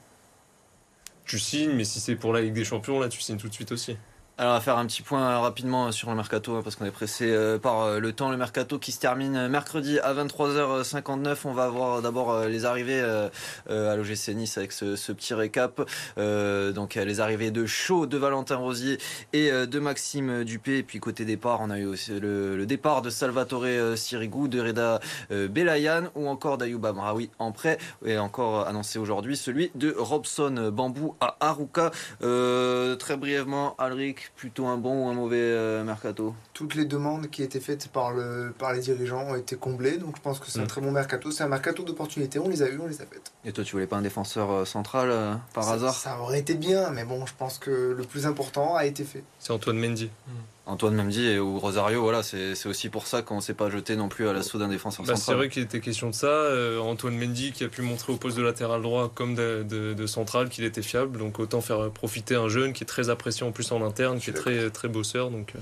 tu 1.26 1.40
signes, 1.40 1.72
mais 1.72 1.86
si 1.86 2.00
c'est 2.00 2.16
pour 2.16 2.34
la 2.34 2.42
Ligue 2.42 2.54
des 2.54 2.66
Champions 2.66 3.00
là, 3.00 3.10
tu 3.10 3.22
signes 3.22 3.38
tout 3.38 3.50
de 3.50 3.54
suite 3.54 3.72
aussi. 3.72 3.98
Alors, 4.40 4.54
on 4.54 4.56
va 4.56 4.62
faire 4.62 4.80
un 4.80 4.88
petit 4.88 5.04
point 5.04 5.38
rapidement 5.38 5.92
sur 5.92 6.10
le 6.10 6.16
mercato, 6.16 6.56
hein, 6.56 6.62
parce 6.64 6.76
qu'on 6.76 6.86
est 6.86 6.92
pressé 6.92 7.30
euh, 7.30 7.60
par 7.60 7.82
euh, 7.82 8.00
le 8.00 8.14
temps. 8.14 8.32
Le 8.32 8.38
mercato 8.38 8.80
qui 8.80 8.92
se 8.92 9.00
termine 9.00 9.48
mercredi 9.48 10.00
à 10.00 10.12
23h59. 10.16 11.38
On 11.46 11.54
va 11.54 11.70
voir 11.70 12.02
d'abord 12.02 12.32
euh, 12.32 12.48
les 12.48 12.66
arrivées 12.66 13.00
à 13.00 13.96
l'OGC 13.96 14.30
Nice 14.30 14.58
avec 14.58 14.72
ce, 14.72 15.12
petit 15.12 15.36
récap. 15.36 15.88
donc, 16.18 16.96
les 16.96 17.20
arrivées 17.20 17.52
de 17.52 17.68
Chaud, 17.68 18.08
de 18.08 18.18
Valentin 18.18 18.56
Rosier 18.56 18.98
et 19.34 19.52
de 19.52 19.80
Maxime 19.80 20.44
Dupé. 20.44 20.80
Et 20.80 20.84
puis, 20.84 21.00
côté 21.00 21.26
départ, 21.26 21.60
on 21.62 21.70
a 21.70 21.78
eu 21.78 21.86
aussi 21.86 22.20
le, 22.20 22.66
départ 22.66 23.04
de 23.04 23.12
Salvatore 23.12 23.96
Sirigu, 23.96 24.48
de 24.48 24.62
Reda 24.62 25.00
Belayan 25.30 26.10
ou 26.16 26.28
encore 26.28 26.58
d'Ayouba 26.58 26.92
Mraoui 26.92 27.30
en 27.38 27.52
prêt. 27.52 27.78
Et 28.04 28.18
encore 28.18 28.68
annoncé 28.68 28.98
aujourd'hui, 28.98 29.38
celui 29.38 29.70
de 29.76 29.94
Robson 29.96 30.72
Bambou 30.74 31.16
à 31.22 31.38
Aruka. 31.40 31.92
très 32.20 33.18
brièvement, 33.18 33.76
Alric, 33.78 34.23
plutôt 34.36 34.68
un 34.68 34.78
bon 34.78 35.06
ou 35.06 35.10
un 35.10 35.14
mauvais 35.14 35.38
euh, 35.38 35.84
mercato? 35.84 36.36
Toutes 36.54 36.76
les 36.76 36.86
demandes 36.86 37.30
qui 37.30 37.44
étaient 37.44 37.60
faites 37.60 37.88
par, 37.88 38.12
le, 38.12 38.54
par 38.58 38.74
les 38.74 38.80
dirigeants 38.80 39.24
ont 39.24 39.36
été 39.36 39.56
comblées, 39.56 39.98
donc 39.98 40.16
je 40.18 40.22
pense 40.22 40.40
que 40.40 40.48
c'est 40.50 40.60
un 40.60 40.64
mm. 40.64 40.68
très 40.68 40.82
bon 40.82 40.92
mercato. 40.92 41.32
C'est 41.32 41.44
un 41.44 41.48
mercato 41.48 41.84
d'opportunité, 41.84 42.40
on 42.40 42.50
les 42.50 42.62
a 42.62 42.70
eu, 42.70 42.80
on 42.80 42.88
les 42.88 43.02
a 43.02 43.06
faites. 43.06 43.32
Et 43.46 43.52
toi, 43.52 43.64
tu 43.64 43.74
voulais 43.74 43.88
pas 43.88 43.98
un 43.98 44.02
défenseur 44.02 44.52
euh, 44.52 44.66
central 44.66 45.10
euh, 45.12 45.34
par 45.54 45.70
hasard? 45.70 45.94
Ça 45.94 46.20
aurait 46.20 46.40
été 46.40 46.56
bien, 46.56 46.90
mais 46.92 47.06
bon, 47.06 47.26
je 47.26 47.34
pense 47.38 47.58
que 47.58 47.94
le 47.98 48.04
plus 48.04 48.26
important 48.26 48.76
a 48.76 48.86
été 48.86 49.04
fait. 49.04 49.24
C'est 49.40 49.52
Antoine 49.52 49.78
Mendy. 49.78 50.06
Mm. 50.06 50.32
Antoine 50.66 50.96
Mendy 50.96 51.26
et 51.26 51.40
ou 51.40 51.60
Rosario, 51.60 52.02
voilà, 52.02 52.24
c'est 52.24 52.66
aussi 52.66 52.88
pour 52.88 53.06
ça 53.06 53.22
qu'on 53.22 53.38
ne 53.38 53.42
s'est 53.42 53.54
pas 53.54 53.70
jeté 53.70 53.98
non 53.98 54.08
plus 54.08 54.30
à 54.30 54.34
l'assaut 54.34 54.58
d'un 54.58 54.70
défenseur 54.70 55.06
bah, 55.06 55.16
C'est 55.18 55.34
vrai 55.34 55.50
qu'il 55.50 55.64
était 55.64 55.82
question 55.82 56.10
de 56.10 56.16
ça. 56.16 56.50
Antoine 56.82 57.18
Mendy 57.18 57.52
qui 57.52 57.66
a 57.66 57.68
pu 57.68 57.82
montrer 57.82 58.14
au 58.14 58.18
poste 58.18 58.38
de 58.38 58.44
latéral 58.44 58.82
droit 58.82 59.12
comme 59.14 59.36
de, 59.36 60.06
central 60.08 60.50
qu'il 60.50 60.64
était 60.64 60.82
fiable, 60.82 61.18
donc 61.18 61.40
autant 61.40 61.60
faire 61.60 61.92
profiter 61.92 62.36
un 62.36 62.48
jeune 62.48 62.72
qui 62.72 62.84
est 62.84 62.88
très 62.88 63.10
apprécié 63.10 63.46
en 63.46 63.52
plus 63.52 63.72
en 63.72 63.84
interne, 63.84 64.20
qui 64.20 64.30
est 64.30 64.34
très, 64.34 64.70
très 64.70 64.88
bosseur, 64.88 65.32
donc 65.32 65.54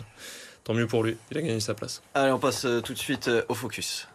tant 0.63 0.73
mieux 0.75 0.87
pour 0.87 1.03
lui, 1.03 1.17
il 1.31 1.37
a 1.37 1.41
gagné 1.41 1.59
sa 1.59 1.73
place. 1.73 2.03
Allez, 2.13 2.31
on 2.31 2.39
passe 2.39 2.67
tout 2.83 2.93
de 2.93 2.99
suite 2.99 3.29
au 3.49 3.55
focus. 3.55 4.07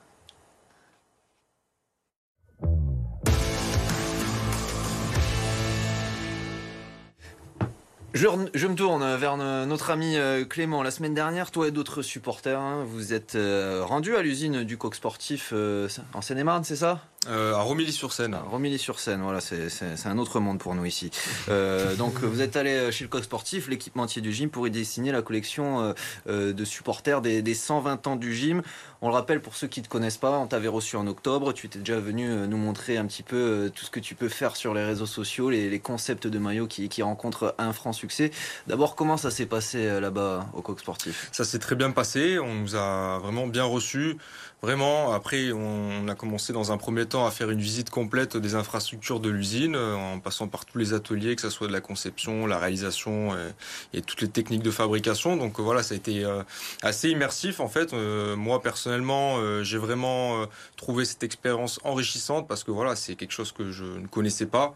Je, 8.16 8.66
me 8.66 8.74
tourne 8.74 9.14
vers 9.16 9.36
notre 9.36 9.90
ami 9.90 10.16
euh, 10.16 10.46
Clément. 10.46 10.82
La 10.82 10.90
semaine 10.90 11.12
dernière, 11.12 11.50
toi 11.50 11.68
et 11.68 11.70
d'autres 11.70 12.00
supporters, 12.00 12.58
hein, 12.58 12.82
vous 12.88 13.12
êtes 13.12 13.34
euh, 13.34 13.82
rendus 13.84 14.16
à 14.16 14.22
l'usine 14.22 14.64
du 14.64 14.78
coq 14.78 14.94
sportif 14.94 15.50
euh, 15.52 15.86
en 16.14 16.22
Seine-et-Marne, 16.22 16.64
c'est 16.64 16.76
ça? 16.76 17.02
Euh, 17.28 17.54
à 17.54 17.62
Romilly-sur-Seine. 17.62 18.36
Romilly-sur-Seine, 18.50 19.22
voilà, 19.22 19.40
c'est 19.40 20.06
un 20.06 20.18
autre 20.18 20.40
monde 20.40 20.58
pour 20.58 20.74
nous 20.74 20.84
ici. 20.84 21.10
Euh, 21.48 21.94
donc 21.96 22.14
vous 22.20 22.40
êtes 22.40 22.56
allé 22.56 22.90
chez 22.92 23.04
le 23.04 23.08
Coq 23.08 23.24
Sportif, 23.24 23.68
l'équipementier 23.68 24.22
du 24.22 24.32
gym, 24.32 24.50
pour 24.50 24.66
y 24.66 24.70
dessiner 24.70 25.12
la 25.12 25.22
collection 25.22 25.94
euh, 26.28 26.52
de 26.52 26.64
supporters 26.64 27.20
des, 27.20 27.42
des, 27.42 27.54
120 27.54 28.06
ans 28.06 28.16
du 28.16 28.34
gym. 28.34 28.62
On 29.02 29.08
le 29.08 29.14
rappelle 29.14 29.40
pour 29.40 29.56
ceux 29.56 29.66
qui 29.66 29.80
ne 29.80 29.84
te 29.84 29.90
connaissent 29.90 30.16
pas, 30.16 30.38
on 30.38 30.46
t'avait 30.46 30.68
reçu 30.68 30.96
en 30.96 31.06
octobre, 31.06 31.52
tu 31.52 31.66
étais 31.66 31.78
déjà 31.78 31.98
venu 31.98 32.28
nous 32.48 32.56
montrer 32.56 32.96
un 32.96 33.04
petit 33.04 33.22
peu 33.22 33.70
tout 33.74 33.84
ce 33.84 33.90
que 33.90 34.00
tu 34.00 34.14
peux 34.14 34.28
faire 34.28 34.56
sur 34.56 34.72
les 34.72 34.84
réseaux 34.84 35.06
sociaux, 35.06 35.50
les, 35.50 35.78
concepts 35.80 36.26
de 36.26 36.38
maillots 36.38 36.66
qui, 36.66 36.88
qui, 36.88 37.02
rencontrent 37.02 37.54
un 37.58 37.72
franc 37.72 37.92
succès. 37.92 38.30
D'abord, 38.66 38.96
comment 38.96 39.18
ça 39.18 39.30
s'est 39.30 39.46
passé 39.46 40.00
là-bas 40.00 40.46
au 40.54 40.62
Coq 40.62 40.80
Sportif? 40.80 41.28
Ça 41.32 41.44
s'est 41.44 41.58
très 41.58 41.76
bien 41.76 41.90
passé, 41.90 42.38
on 42.38 42.54
nous 42.54 42.74
a 42.74 43.18
vraiment 43.18 43.46
bien 43.46 43.64
reçus. 43.64 44.16
Vraiment, 44.62 45.12
après, 45.12 45.52
on 45.52 46.08
a 46.08 46.14
commencé 46.14 46.52
dans 46.52 46.72
un 46.72 46.78
premier 46.78 47.06
temps 47.06 47.15
à 47.24 47.30
faire 47.30 47.50
une 47.50 47.60
visite 47.60 47.88
complète 47.88 48.36
des 48.36 48.54
infrastructures 48.54 49.20
de 49.20 49.30
l'usine, 49.30 49.76
euh, 49.76 49.94
en 49.94 50.18
passant 50.18 50.48
par 50.48 50.64
tous 50.64 50.76
les 50.76 50.92
ateliers, 50.92 51.36
que 51.36 51.42
ce 51.42 51.50
soit 51.50 51.68
de 51.68 51.72
la 51.72 51.80
conception, 51.80 52.46
la 52.46 52.58
réalisation 52.58 53.32
euh, 53.32 53.50
et, 53.94 54.02
toutes 54.02 54.20
les 54.20 54.28
techniques 54.28 54.62
de 54.62 54.70
fabrication. 54.70 55.36
Donc 55.36 55.60
voilà, 55.60 55.82
ça 55.82 55.94
a 55.94 55.96
été 55.96 56.24
euh, 56.24 56.42
assez 56.82 57.08
immersif 57.08 57.60
en 57.60 57.68
fait. 57.68 57.92
Moi 57.92 58.60
personnellement, 58.60 59.62
j'ai 59.62 59.78
vraiment 59.78 60.46
trouvé 60.76 61.04
cette 61.04 61.22
expérience 61.22 61.80
enrichissante 61.84 62.48
parce 62.48 62.64
que 62.64 62.70
voilà, 62.70 62.96
c'est 62.96 63.14
quelque 63.14 63.32
chose 63.32 63.52
que 63.52 63.70
je 63.70 63.84
ne 63.84 64.06
connaissais 64.06 64.46
pas 64.46 64.74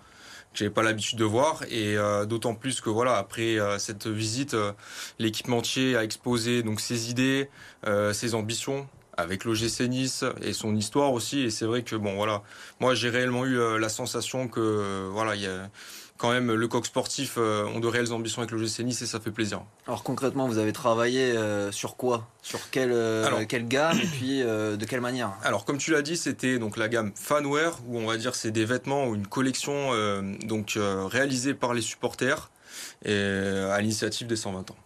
que 0.52 0.59
j'avais 0.59 0.70
pas 0.70 0.82
l'habitude 0.82 1.18
de 1.18 1.25
voir 1.25 1.62
et 1.70 1.97
d'autant 2.26 2.54
plus 2.54 2.80
que 2.80 2.90
voilà 2.90 3.16
après 3.16 3.59
cette 3.78 4.09
visite 4.09 4.56
l'équipementier 5.20 5.97
a 5.97 6.02
exposé 6.02 6.64
donc 6.64 6.80
ses 6.80 7.11
idées 7.11 7.49
ses 8.12 8.35
ambitions 8.35 8.88
avec 9.20 9.44
l'OGC 9.44 9.88
Nice 9.88 10.24
et 10.42 10.52
son 10.52 10.75
histoire 10.75 11.12
aussi. 11.12 11.40
Et 11.40 11.50
c'est 11.50 11.66
vrai 11.66 11.82
que 11.82 11.97
bon 11.97 12.16
voilà, 12.16 12.42
moi 12.80 12.95
j'ai 12.95 13.10
réellement 13.10 13.45
eu 13.45 13.58
euh, 13.58 13.78
la 13.78 13.88
sensation 13.88 14.49
que 14.49 14.60
euh, 14.60 15.08
voilà 15.12 15.34
il 15.34 15.42
y 15.42 15.47
a 15.47 15.71
quand 16.18 16.30
même 16.30 16.52
le 16.52 16.68
coq 16.68 16.84
sportif 16.84 17.36
euh, 17.38 17.64
ont 17.66 17.80
de 17.80 17.86
réelles 17.86 18.12
ambitions 18.12 18.42
avec 18.42 18.50
l'OGC 18.50 18.80
Nice 18.80 19.00
et 19.00 19.06
ça 19.06 19.21
fait 19.21 19.30
plaisir. 19.30 19.62
Alors 19.86 20.02
concrètement, 20.02 20.47
vous 20.49 20.58
avez 20.58 20.73
travaillé 20.73 21.34
sur 21.71 21.97
quoi? 21.97 22.28
Sur 22.42 22.71
quelle, 22.71 22.95
quelle 23.49 23.68
gamme 23.68 23.99
et 23.99 24.06
puis 24.06 24.40
de 24.40 24.84
quelle 24.84 25.00
manière? 25.00 25.32
Alors 25.42 25.64
comme 25.64 25.78
tu 25.78 25.92
l'as 25.92 26.02
dit, 26.02 26.16
c'était 26.16 26.58
donc 26.58 26.76
la 26.76 26.88
gamme 26.88 27.12
fanwear 27.14 27.78
où 27.86 27.99
on 27.99 28.06
va 28.06 28.16
dire 28.16 28.34
c'est 28.34 28.50
des 28.50 28.64
vêtements 28.64 29.06
ou 29.06 29.14
une 29.14 29.26
collection 29.26 29.92
donc 30.45 30.78
réalisée 30.78 31.54
par 31.54 31.73
les 31.73 31.82
supporters 31.82 32.50
et 33.04 33.14
à 33.14 33.80
l'initiative 33.80 34.26
des 34.26 34.36
120 34.36 34.71
ans. 34.71 34.76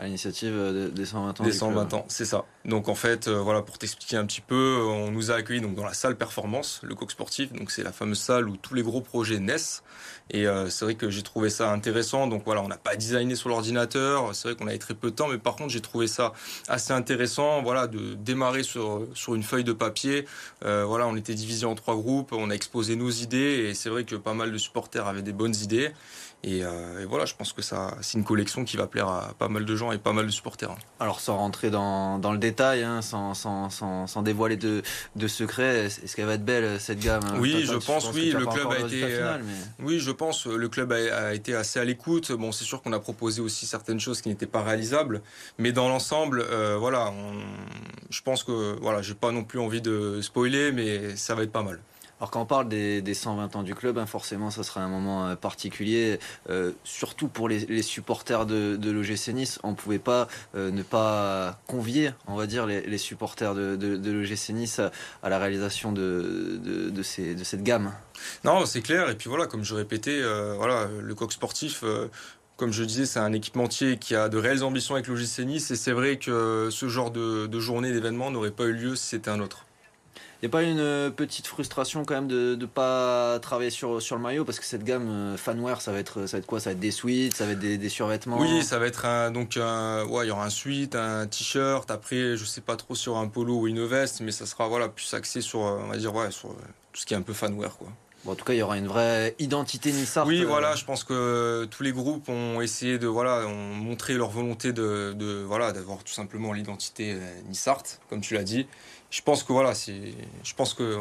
À 0.00 0.04
l'initiative 0.04 0.54
euh, 0.56 0.88
des 0.88 1.04
120 1.04 1.40
ans. 1.42 1.44
Des 1.44 1.52
120 1.52 1.92
ans, 1.92 2.06
c'est 2.08 2.24
ça. 2.24 2.46
Donc 2.64 2.88
en 2.88 2.94
fait, 2.94 3.28
euh, 3.28 3.38
voilà, 3.38 3.60
pour 3.60 3.76
t'expliquer 3.76 4.16
un 4.16 4.24
petit 4.24 4.40
peu, 4.40 4.82
on 4.82 5.10
nous 5.10 5.30
a 5.30 5.34
accueillis 5.34 5.60
donc 5.60 5.74
dans 5.74 5.84
la 5.84 5.92
salle 5.92 6.16
performance, 6.16 6.80
le 6.82 6.94
coq 6.94 7.10
sportif. 7.10 7.52
Donc 7.52 7.70
c'est 7.70 7.82
la 7.82 7.92
fameuse 7.92 8.18
salle 8.18 8.48
où 8.48 8.56
tous 8.56 8.72
les 8.72 8.82
gros 8.82 9.02
projets 9.02 9.38
naissent. 9.38 9.82
Et 10.30 10.46
euh, 10.46 10.70
c'est 10.70 10.86
vrai 10.86 10.94
que 10.94 11.10
j'ai 11.10 11.22
trouvé 11.22 11.50
ça 11.50 11.70
intéressant. 11.70 12.28
Donc 12.28 12.44
voilà, 12.46 12.62
on 12.62 12.68
n'a 12.68 12.78
pas 12.78 12.96
designé 12.96 13.34
sur 13.34 13.50
l'ordinateur. 13.50 14.34
C'est 14.34 14.48
vrai 14.48 14.56
qu'on 14.56 14.68
avait 14.68 14.78
très 14.78 14.94
peu 14.94 15.10
de 15.10 15.16
temps, 15.16 15.28
mais 15.28 15.36
par 15.36 15.54
contre 15.56 15.68
j'ai 15.68 15.82
trouvé 15.82 16.06
ça 16.06 16.32
assez 16.66 16.94
intéressant. 16.94 17.60
Voilà, 17.60 17.86
de 17.86 18.14
démarrer 18.14 18.62
sur 18.62 19.06
sur 19.12 19.34
une 19.34 19.42
feuille 19.42 19.64
de 19.64 19.74
papier. 19.74 20.24
voilà, 20.62 21.08
on 21.08 21.16
était 21.16 21.34
divisé 21.34 21.66
en 21.66 21.74
trois 21.74 21.96
groupes. 21.96 22.32
On 22.32 22.48
a 22.48 22.54
exposé 22.54 22.96
nos 22.96 23.10
idées 23.10 23.68
et 23.68 23.74
c'est 23.74 23.90
vrai 23.90 24.04
que 24.04 24.16
pas 24.16 24.32
mal 24.32 24.50
de 24.50 24.56
supporters 24.56 25.06
avaient 25.06 25.20
des 25.20 25.34
bonnes 25.34 25.56
idées. 25.56 25.92
Euh, 26.46 27.02
et, 27.02 27.04
voilà, 27.04 27.26
je 27.26 27.34
pense 27.34 27.52
que 27.52 27.60
ça, 27.60 27.94
c'est 28.00 28.16
une 28.16 28.24
collection 28.24 28.64
qui 28.64 28.76
va 28.76 28.86
plaire 28.86 29.08
à 29.08 29.34
pas 29.38 29.48
mal 29.48 29.64
de 29.64 29.76
gens 29.76 29.92
et 29.92 29.98
pas 29.98 30.12
mal 30.12 30.26
de 30.26 30.30
supporters. 30.30 30.70
Hein. 30.70 30.78
Alors, 30.98 31.20
sans 31.20 31.36
rentrer 31.36 31.70
dans, 31.70 32.18
dans 32.18 32.32
le 32.32 32.38
détail, 32.38 32.82
hein, 32.82 33.02
sans, 33.02 33.34
sans, 33.34 33.68
sans, 33.68 34.06
sans, 34.06 34.22
dévoiler 34.22 34.56
de, 34.56 34.82
de 35.16 35.28
secrets, 35.28 35.86
est-ce 35.86 36.16
qu'elle 36.16 36.26
va 36.26 36.34
être 36.34 36.44
belle 36.44 36.80
cette 36.80 37.00
gamme 37.00 37.22
hein? 37.26 37.36
Oui, 37.38 37.64
je 37.64 37.74
pense, 37.74 38.10
oui. 38.12 38.30
Le 38.30 38.46
club 38.46 38.70
a 38.70 38.78
été, 38.78 39.02
euh, 39.04 39.38
oui, 39.80 39.98
je 39.98 40.10
pense, 40.10 40.46
le 40.46 40.68
club 40.68 40.92
a, 40.92 41.34
été 41.34 41.54
assez 41.54 41.78
à 41.78 41.84
l'écoute. 41.84 42.32
Bon, 42.32 42.52
c'est 42.52 42.64
sûr 42.64 42.82
qu'on 42.82 42.92
a 42.92 43.00
proposé 43.00 43.42
aussi 43.42 43.66
certaines 43.66 44.00
choses 44.00 44.22
qui 44.22 44.28
n'étaient 44.28 44.46
pas 44.46 44.62
réalisables, 44.62 45.22
mais 45.58 45.72
dans 45.72 45.88
l'ensemble, 45.88 46.44
euh, 46.50 46.76
voilà, 46.78 47.12
je 48.08 48.22
pense 48.22 48.44
que 48.44 48.78
voilà, 48.80 49.02
j'ai 49.02 49.14
pas 49.14 49.30
non 49.30 49.44
plus 49.44 49.58
envie 49.58 49.82
de 49.82 50.20
spoiler, 50.22 50.72
mais 50.72 51.16
ça 51.16 51.34
va 51.34 51.42
être 51.42 51.52
pas 51.52 51.62
mal. 51.62 51.80
Alors 52.20 52.30
quand 52.30 52.42
on 52.42 52.46
parle 52.46 52.68
des, 52.68 53.14
120 53.14 53.56
ans 53.56 53.62
du 53.62 53.74
club, 53.74 53.96
hein, 53.96 54.04
forcément 54.04 54.50
ça 54.50 54.62
sera 54.62 54.82
un 54.82 54.88
moment 54.88 55.26
euh, 55.26 55.36
particulier, 55.36 56.18
euh, 56.50 56.72
surtout 56.84 57.28
pour 57.28 57.48
les, 57.48 57.82
supporters 57.82 58.44
de, 58.44 58.76
de 58.76 58.90
l'OGC 58.90 59.28
Nice. 59.28 59.58
On 59.62 59.70
ne 59.70 59.74
pouvait 59.74 59.98
pas 59.98 60.28
euh, 60.54 60.70
ne 60.70 60.82
pas 60.82 61.58
convier, 61.66 62.10
on 62.26 62.36
va 62.36 62.46
dire, 62.46 62.66
les, 62.66 62.98
supporters 62.98 63.54
de, 63.54 63.74
de, 63.74 64.10
l'OGC 64.12 64.50
Nice 64.50 64.80
à, 65.22 65.28
la 65.30 65.38
réalisation 65.38 65.92
de, 65.92 67.02
cette 67.02 67.62
gamme. 67.62 67.94
Non, 68.44 68.66
c'est 68.66 68.82
clair. 68.82 69.08
Et 69.08 69.14
puis 69.14 69.30
voilà, 69.30 69.46
comme 69.46 69.64
je 69.64 69.74
répétais, 69.74 70.20
voilà, 70.56 70.88
le 71.00 71.14
coq 71.14 71.32
sportif 71.32 71.84
comme 72.58 72.74
je 72.74 72.84
disais, 72.84 73.06
c'est 73.06 73.20
un 73.20 73.32
équipementier 73.32 73.96
qui 73.96 74.14
a 74.14 74.28
de 74.28 74.36
réelles 74.36 74.62
ambitions 74.62 74.94
avec 74.94 75.06
l'OGC 75.06 75.38
Nice 75.46 75.70
et 75.70 75.76
c'est 75.76 75.92
vrai 75.92 76.18
que 76.18 76.68
ce 76.70 76.88
genre 76.88 77.10
de 77.10 77.60
journée 77.60 77.90
d'événement 77.90 78.30
n'aurait 78.30 78.50
pas 78.50 78.64
eu 78.64 78.74
lieu 78.74 78.96
si 78.96 79.06
c'était 79.06 79.30
un 79.30 79.40
autre. 79.40 79.64
Il 80.42 80.46
n'y 80.46 80.50
a 80.50 80.52
pas 80.52 80.62
une 80.62 80.80
euh, 80.80 81.10
petite 81.10 81.46
frustration 81.46 82.06
quand 82.06 82.14
même 82.14 82.26
de 82.26 82.56
ne 82.58 82.64
pas 82.64 83.38
travailler 83.40 83.68
sur, 83.68 84.00
sur 84.00 84.16
le 84.16 84.22
maillot? 84.22 84.46
Parce 84.46 84.58
que 84.58 84.64
cette 84.64 84.84
gamme 84.84 85.08
euh, 85.10 85.36
fanwear, 85.36 85.82
ça 85.82 85.92
va 85.92 85.98
être 85.98 86.26
ça 86.26 86.38
va 86.38 86.40
être 86.40 86.46
quoi? 86.46 86.60
Ça 86.60 86.70
va 86.70 86.72
être 86.72 86.80
des 86.80 86.90
suites, 86.90 87.36
ça 87.36 87.44
va 87.44 87.52
être 87.52 87.58
des, 87.58 87.76
des 87.76 87.88
survêtements? 87.90 88.38
Oui, 88.38 88.64
ça 88.64 88.78
va 88.78 88.86
être 88.86 89.04
un, 89.04 89.30
donc 89.30 89.58
un, 89.58 90.06
ouais, 90.06 90.24
il 90.24 90.28
y 90.28 90.30
aura 90.30 90.46
un 90.46 90.50
suite, 90.50 90.96
un 90.96 91.26
t-shirt. 91.26 91.90
Après, 91.90 92.38
je 92.38 92.44
sais 92.46 92.62
pas 92.62 92.76
trop 92.76 92.94
sur 92.94 93.18
un 93.18 93.28
polo 93.28 93.58
ou 93.58 93.66
une 93.68 93.84
veste, 93.84 94.22
mais 94.22 94.32
ça 94.32 94.46
sera 94.46 94.66
voilà 94.66 94.88
plus 94.88 95.12
axé 95.12 95.42
sur 95.42 95.60
on 95.60 95.88
va 95.88 95.98
dire 95.98 96.14
ouais 96.14 96.30
sur 96.30 96.48
tout 96.48 97.00
ce 97.00 97.04
qui 97.04 97.12
est 97.12 97.18
un 97.18 97.22
peu 97.22 97.34
fanwear 97.34 97.76
quoi. 97.76 97.88
Bon, 98.24 98.32
en 98.32 98.34
tout 98.34 98.44
cas, 98.44 98.52
il 98.52 98.58
y 98.58 98.62
aura 98.62 98.76
une 98.76 98.86
vraie 98.86 99.34
identité 99.38 99.92
Nissart. 99.92 100.26
Oui, 100.26 100.42
euh. 100.42 100.46
voilà, 100.46 100.74
je 100.74 100.84
pense 100.84 101.04
que 101.04 101.66
tous 101.70 101.82
les 101.82 101.92
groupes 101.92 102.28
ont 102.28 102.60
essayé 102.60 102.98
de 102.98 103.06
voilà, 103.06 103.46
ont 103.46 103.74
montré 103.74 104.12
leur 104.14 104.28
volonté 104.28 104.72
de, 104.74 105.14
de 105.14 105.42
voilà 105.46 105.72
d'avoir 105.72 106.04
tout 106.04 106.12
simplement 106.12 106.52
l'identité 106.54 107.16
Nissart, 107.48 107.82
comme 108.08 108.22
tu 108.22 108.34
l'as 108.34 108.42
dit 108.42 108.66
je 109.10 109.22
pense 109.22 109.42
que 109.42 109.52
voilà, 109.52 109.74
c'est, 109.74 110.14
je 110.44 110.54
pense 110.54 110.74
que 110.74 110.98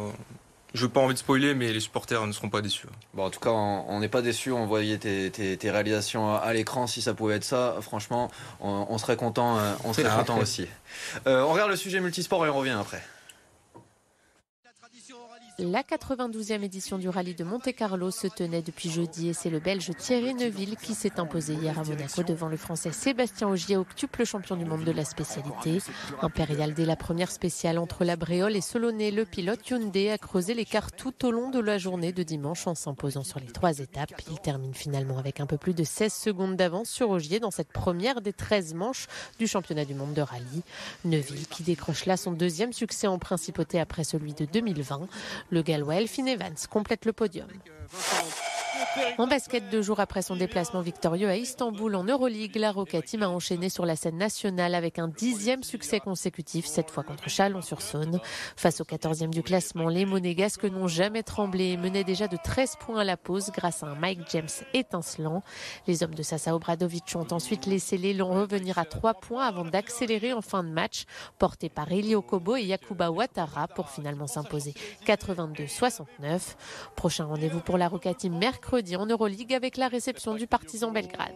je 0.74 0.86
n'ai 0.86 0.92
pas 0.92 1.00
envie 1.00 1.14
de 1.14 1.20
spoiler, 1.20 1.56
mais 1.56 1.72
les 1.72 1.80
supporters 1.80 2.26
ne 2.26 2.32
seront 2.32 2.50
pas 2.50 2.62
déçus. 2.62 2.88
Bon, 3.14 3.26
en 3.26 3.30
tout 3.30 3.40
cas, 3.40 3.50
on 3.50 4.00
n'est 4.00 4.10
pas 4.10 4.22
déçus. 4.22 4.52
On 4.52 4.66
voyait 4.66 4.98
tes, 4.98 5.32
tes, 5.32 5.72
réalisations 5.72 6.36
à 6.36 6.54
l'écran. 6.54 6.88
Si 6.88 7.02
ça 7.02 7.14
pouvait 7.14 7.36
être 7.36 7.44
ça, 7.44 7.78
franchement, 7.82 8.30
on, 8.60 8.98
serait 8.98 9.16
content. 9.16 9.58
Euh, 9.58 9.74
on 9.84 9.94
serait 9.94 10.10
content 10.16 10.38
aussi. 10.40 10.68
Euh, 11.28 11.44
on 11.44 11.54
regarde 11.54 11.72
le 11.72 11.76
sujet 11.76 12.00
multisport 12.00 12.46
et 12.46 12.50
on 12.50 12.58
revient 12.58 12.78
après. 12.80 13.02
La 15.62 15.82
92e 15.82 16.64
édition 16.64 16.98
du 16.98 17.10
rallye 17.10 17.36
de 17.36 17.44
Monte-Carlo 17.44 18.12
se 18.12 18.28
tenait 18.28 18.62
depuis 18.62 18.90
jeudi 18.90 19.28
et 19.28 19.34
c'est 19.34 19.50
le 19.50 19.60
Belge 19.60 19.92
Thierry 19.98 20.34
Neuville 20.34 20.78
qui 20.78 20.94
s'est 20.94 21.20
imposé 21.20 21.54
hier 21.54 21.78
à 21.78 21.84
Monaco 21.84 22.24
devant 22.24 22.48
le 22.48 22.56
Français 22.56 22.94
Sébastien 22.94 23.50
Ogier, 23.50 23.76
octuple 23.76 24.24
champion 24.24 24.56
du 24.56 24.64
monde 24.64 24.86
de 24.86 24.92
la 24.94 25.04
spécialité. 25.04 25.80
Impérial 26.22 26.74
dès 26.74 26.86
la 26.86 26.96
première 26.96 27.30
spéciale 27.30 27.78
entre 27.78 28.06
la 28.06 28.16
Bréole 28.16 28.56
et 28.56 28.62
Solonais, 28.62 29.12
le 29.12 29.26
pilote 29.26 29.70
Hyundai 29.70 30.12
a 30.12 30.18
creusé 30.18 30.54
l'écart 30.54 30.94
tout 30.94 31.26
au 31.26 31.32
long 31.32 31.50
de 31.50 31.60
la 31.60 31.78
journée 31.78 32.14
de 32.14 32.24
dimanche 32.24 32.66
en 32.66 32.74
s'imposant 32.74 33.26
sur 33.26 33.42
les 33.42 33.48
trois 33.48 33.80
étapes. 33.80 34.14
Il 34.32 34.40
termine 34.40 34.74
finalement 34.74 35.18
avec 35.18 35.42
un 35.42 35.46
peu 35.46 35.58
plus 35.58 35.74
de 35.74 35.84
16 35.84 36.14
secondes 36.14 36.56
d'avance 36.56 36.90
sur 36.90 37.10
Ogier 37.10 37.42
dans 37.42 37.52
cette 37.52 37.74
première 37.74 38.22
des 38.22 38.32
13 38.32 38.76
manches 38.76 39.08
du 39.40 39.46
championnat 39.46 39.84
du 39.84 39.94
monde 39.94 40.14
de 40.14 40.22
rallye. 40.22 40.64
Neuville 41.04 41.48
qui 41.48 41.64
décroche 41.64 42.06
là 42.06 42.16
son 42.16 42.32
deuxième 42.32 42.72
succès 42.72 43.08
en 43.08 43.20
principauté 43.20 43.78
après 43.78 44.06
celui 44.06 44.34
de 44.34 44.46
2020. 44.46 45.10
Le 45.52 45.62
Gallois 45.62 45.96
Elfin 45.96 46.26
Evans 46.26 46.56
complète 46.70 47.06
le 47.06 47.14
podium. 47.14 47.48
En 49.18 49.28
basket, 49.28 49.70
deux 49.70 49.82
jours 49.82 50.00
après 50.00 50.22
son 50.22 50.36
déplacement 50.36 50.82
victorieux 50.82 51.30
à 51.30 51.36
Istanbul 51.36 51.96
en 51.96 52.04
Euroleague, 52.04 52.56
la 52.56 52.72
Roca 52.72 53.02
Team 53.02 53.22
a 53.22 53.30
enchaîné 53.30 53.70
sur 53.70 53.86
la 53.86 53.96
scène 53.96 54.18
nationale 54.18 54.74
avec 54.74 54.98
un 54.98 55.08
dixième 55.08 55.64
succès 55.64 56.00
consécutif, 56.00 56.66
cette 56.66 56.90
fois 56.90 57.04
contre 57.04 57.30
Chalon-sur-Saône. 57.30 58.20
Face 58.56 58.82
au 58.82 58.84
14e 58.84 59.30
du 59.30 59.44
classement, 59.44 59.90
les 59.90 60.06
Monégasques 60.06 60.64
n'ont 60.64 60.88
jamais 60.88 61.22
tremblé 61.22 61.66
et 61.66 61.78
menaient 61.78 62.04
déjà 62.04 62.28
de 62.28 62.38
13 62.38 62.78
points 62.80 63.00
à 63.00 63.04
la 63.04 63.18
pause 63.18 63.52
grâce 63.54 63.84
à 63.84 63.88
un 63.88 63.96
Mike 63.96 64.22
James 64.32 64.50
étincelant. 64.74 65.44
Les 65.86 66.02
hommes 66.02 66.16
de 66.16 66.24
Sasa 66.24 66.56
Obradovic 66.56 67.16
ont 67.16 67.28
ensuite 67.32 67.68
laissé 67.68 67.98
l'élan 67.98 68.30
revenir 68.30 68.80
à 68.80 68.86
3 68.86 69.16
points 69.16 69.46
avant 69.46 69.66
d'accélérer 69.66 70.34
en 70.34 70.42
fin 70.42 70.64
de 70.64 70.70
match, 70.70 71.06
portés 71.38 71.70
par 71.70 71.92
Elio 71.92 72.22
Kobo 72.22 72.56
et 72.56 72.64
Yakuba 72.64 73.12
Ouattara 73.12 73.68
pour 73.68 73.90
finalement 73.90 74.28
s'imposer 74.28 74.74
82-69. 75.06 76.56
Prochain 76.96 77.26
rendez-vous 77.26 77.60
pour 77.60 77.78
la 77.78 77.88
Roca 77.88 78.14
mercredi 78.30 78.79
en 78.96 79.06
Euroleague 79.06 79.54
avec 79.54 79.78
la 79.78 79.88
réception 79.88 80.36
du 80.36 80.48
Partizan 80.48 80.92
Belgrade. 80.92 81.36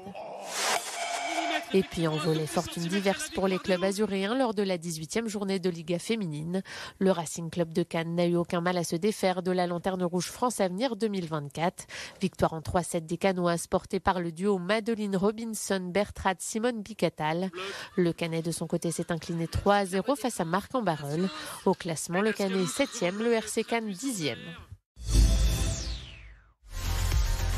Et 1.76 1.82
puis 1.82 2.08
en 2.08 2.16
volet, 2.16 2.46
fortune 2.46 2.84
diverse 2.84 3.32
pour 3.32 3.48
les 3.48 3.58
clubs 3.58 3.84
azuréens 3.84 4.36
lors 4.36 4.54
de 4.54 4.62
la 4.62 4.78
18e 4.78 5.28
journée 5.28 5.58
de 5.58 5.72
Liga 5.72 5.98
féminine. 5.98 6.62
Le 7.00 7.10
Racing 7.10 7.50
Club 7.50 7.74
de 7.74 7.82
Cannes 7.82 8.14
n'a 8.14 8.28
eu 8.28 8.36
aucun 8.36 8.62
mal 8.62 8.78
à 8.78 8.84
se 8.84 8.96
défaire 8.96 9.42
de 9.42 9.52
la 9.52 9.66
lanterne 9.66 10.04
rouge 10.04 10.28
France 10.28 10.62
Avenir 10.62 10.96
2024. 10.96 11.88
Victoire 12.22 12.54
en 12.54 12.60
3-7 12.60 13.08
des 13.08 13.18
Canoises 13.18 13.66
portée 13.66 14.00
par 14.00 14.22
le 14.22 14.32
duo 14.32 14.60
Madeline 14.60 15.18
Robinson-Bertrade 15.18 16.42
Simone 16.42 16.84
Bicatal. 16.84 17.50
Le 17.96 18.14
Canet 18.14 18.46
de 18.46 18.52
son 18.52 18.68
côté 18.68 18.92
s'est 18.92 19.12
incliné 19.12 19.48
3 19.48 19.86
0 19.86 20.16
face 20.16 20.40
à 20.40 20.46
Marc 20.46 20.76
en. 20.76 21.28
Au 21.66 21.74
classement, 21.74 22.22
le 22.22 22.34
Canet 22.34 22.56
est 22.56 22.86
7e, 22.86 23.18
le 23.18 23.34
RC 23.34 23.64
Cannes 23.64 23.90
10e. 23.90 24.38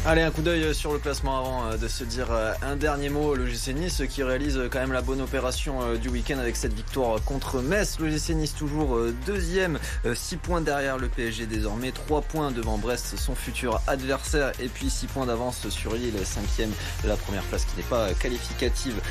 Allez, 0.08 0.22
un 0.22 0.30
coup 0.30 0.44
d'œil 0.44 0.76
sur 0.76 0.94
le 0.94 1.00
classement 1.00 1.40
avant 1.40 1.66
euh, 1.66 1.78
de 1.78 1.88
se 1.88 2.04
dire 2.04 2.28
euh, 2.30 2.54
un 2.62 2.76
dernier 2.76 3.10
mot. 3.10 3.34
Le 3.34 3.48
GC 3.48 3.74
Nice 3.74 4.04
qui 4.08 4.22
réalise 4.22 4.62
quand 4.70 4.78
même 4.78 4.92
la 4.92 5.02
bonne 5.02 5.20
opération 5.20 5.82
euh, 5.82 5.98
du 5.98 6.10
week-end 6.10 6.38
avec 6.38 6.58
cette 6.58 6.74
victoire 6.74 7.20
contre 7.24 7.60
Metz. 7.60 7.98
Le 8.00 8.12
GC 8.12 8.36
toujours 8.56 9.00
deuxième, 9.26 9.80
6 10.14 10.38
points 10.38 10.62
derrière 10.62 11.00
le 11.00 11.08
PSG 11.08 11.48
désormais, 11.48 11.92
3 11.92 12.22
points 12.22 12.52
devant 12.52 12.78
Brest, 12.78 13.18
son 13.18 13.34
futur 13.34 13.82
adversaire, 13.88 14.52
et 14.60 14.68
puis 14.68 14.92
6 14.92 15.08
points 15.08 15.26
d'avance 15.26 15.68
sur 15.70 15.96
Lille, 15.96 16.14
cinquième 16.24 16.70
la 17.04 17.16
première 17.16 17.44
place 17.44 17.66
qui 17.66 17.78
n'est 17.78 17.84
pas 17.84 18.14
qualificative 18.14 19.02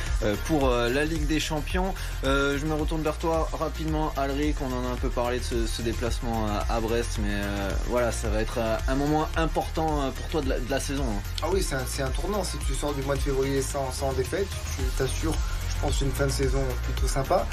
pour 0.46 0.68
la 0.68 1.04
Ligue 1.04 1.26
des 1.26 1.40
Champions. 1.40 1.94
Je 2.22 2.64
me 2.64 2.74
retourne 2.74 3.02
vers 3.02 3.18
toi 3.18 3.48
rapidement, 3.52 4.12
Alric. 4.16 4.56
On 4.60 4.72
en 4.72 4.88
a 4.88 4.92
un 4.92 4.96
peu 4.96 5.08
parlé 5.08 5.40
de 5.40 5.44
ce, 5.44 5.66
ce 5.66 5.82
déplacement 5.82 6.46
à 6.68 6.80
Brest, 6.80 7.18
mais 7.22 7.40
voilà, 7.88 8.12
ça 8.12 8.28
va 8.28 8.40
être 8.40 8.58
un 8.86 8.94
moment 8.94 9.28
important 9.36 10.12
pour 10.12 10.28
toi 10.28 10.42
de 10.42 10.70
la 10.70 10.80
saison. 10.84 11.04
hein. 11.04 11.22
Ah 11.42 11.46
oui, 11.52 11.62
c'est 11.62 11.74
un, 11.74 12.06
un, 12.06 12.10
tournant. 12.10 12.44
Si 12.44 12.56
tu 12.58 12.74
sors 12.74 12.92
du 12.94 13.02
mois 13.02 13.16
de 13.16 13.20
février 13.20 13.62
sans, 13.62 13.90
sans 13.92 14.12
défaite, 14.12 14.46
tu 14.76 14.82
t'assures, 14.96 15.34
je 15.70 15.80
pense, 15.80 16.00
une 16.00 16.12
fin 16.12 16.26
de 16.26 16.32
saison 16.32 16.62
plutôt 16.84 17.08
sympa. 17.08 17.46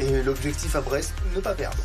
Et 0.00 0.22
l'objectif 0.22 0.74
à 0.76 0.80
Brest, 0.80 1.12
ne 1.34 1.40
pas 1.40 1.54
perdre. 1.54 1.78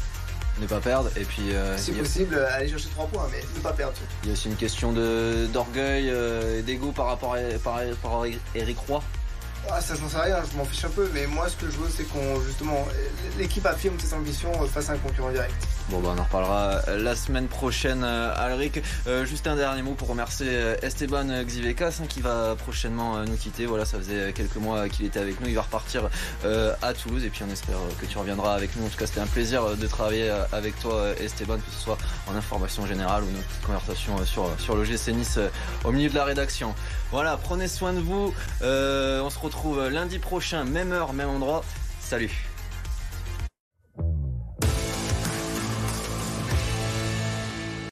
Ne 0.59 0.67
pas 0.67 0.79
perdre. 0.79 1.09
Et 1.15 1.23
puis. 1.23 1.53
Euh, 1.53 1.77
c'est 1.77 1.93
possible, 1.93 2.37
a... 2.37 2.55
aller 2.55 2.67
chercher 2.69 2.89
3 2.89 3.07
points, 3.07 3.27
mais 3.31 3.41
ne 3.55 3.61
pas 3.61 3.73
perdre. 3.73 3.93
Il 4.23 4.27
y 4.27 4.31
a 4.31 4.33
aussi 4.33 4.47
une 4.49 4.55
question 4.55 4.91
d'orgueil 4.93 6.09
euh, 6.09 6.59
et 6.59 6.61
d'ego 6.61 6.91
par 6.91 7.07
rapport 7.07 7.35
à, 7.35 7.39
par, 7.63 7.79
par 8.01 8.23
Eric 8.53 8.77
Roy. 8.87 9.01
Ah, 9.69 9.79
ça 9.79 9.93
j'en 9.95 10.09
sais 10.09 10.17
rien, 10.17 10.37
je 10.51 10.57
m'en 10.57 10.65
fiche 10.65 10.83
un 10.85 10.89
peu, 10.89 11.09
mais 11.13 11.27
moi 11.27 11.47
ce 11.47 11.55
que 11.55 11.69
je 11.69 11.77
veux 11.77 11.89
c'est 11.95 12.03
qu'on 12.03 12.41
justement 12.41 12.87
l'équipe 13.37 13.65
affirme 13.65 13.99
ses 13.99 14.13
ambitions 14.13 14.51
face 14.67 14.89
à 14.89 14.93
un 14.93 14.97
concurrent 14.97 15.29
direct. 15.31 15.53
Bon 15.89 15.99
bah 15.99 16.13
on 16.15 16.19
en 16.19 16.23
reparlera 16.23 16.81
la 16.97 17.15
semaine 17.15 17.47
prochaine 17.47 18.03
Alric. 18.03 18.81
Euh, 19.07 19.25
juste 19.25 19.45
un 19.47 19.55
dernier 19.55 19.83
mot 19.83 19.93
pour 19.93 20.07
remercier 20.07 20.47
Esteban 20.81 21.43
Xivekas 21.43 21.99
hein, 22.01 22.05
qui 22.09 22.21
va 22.21 22.55
prochainement 22.55 23.23
nous 23.23 23.37
quitter. 23.37 23.67
Voilà 23.67 23.85
ça 23.85 23.97
faisait 23.97 24.33
quelques 24.33 24.55
mois 24.55 24.89
qu'il 24.89 25.05
était 25.05 25.19
avec 25.19 25.39
nous, 25.39 25.47
il 25.47 25.55
va 25.55 25.61
repartir 25.61 26.09
euh, 26.43 26.73
à 26.81 26.93
Toulouse 26.93 27.23
et 27.23 27.29
puis 27.29 27.43
on 27.47 27.51
espère 27.51 27.77
que 27.99 28.07
tu 28.07 28.17
reviendras 28.17 28.55
avec 28.55 28.75
nous. 28.75 28.85
En 28.85 28.89
tout 28.89 28.97
cas 28.97 29.05
c'était 29.05 29.21
un 29.21 29.27
plaisir 29.27 29.77
de 29.77 29.87
travailler 29.87 30.33
avec 30.51 30.79
toi 30.79 31.09
Esteban, 31.19 31.57
que 31.57 31.71
ce 31.71 31.79
soit 31.83 31.97
en 32.27 32.35
information 32.35 32.87
générale 32.87 33.23
ou 33.23 33.27
petite 33.27 33.65
conversation 33.65 34.25
sur, 34.25 34.49
sur 34.57 34.75
le 34.75 34.83
GC 34.85 35.13
Nice 35.13 35.39
au 35.83 35.91
milieu 35.91 36.09
de 36.09 36.15
la 36.15 36.25
rédaction. 36.25 36.73
Voilà, 37.11 37.37
prenez 37.37 37.67
soin 37.67 37.91
de 37.93 37.99
vous, 37.99 38.33
euh, 38.61 39.21
on 39.21 39.29
se 39.29 39.37
retrouve 39.37 39.89
lundi 39.89 40.17
prochain, 40.17 40.63
même 40.63 40.93
heure, 40.93 41.11
même 41.11 41.29
endroit. 41.29 41.63
Salut 41.99 42.50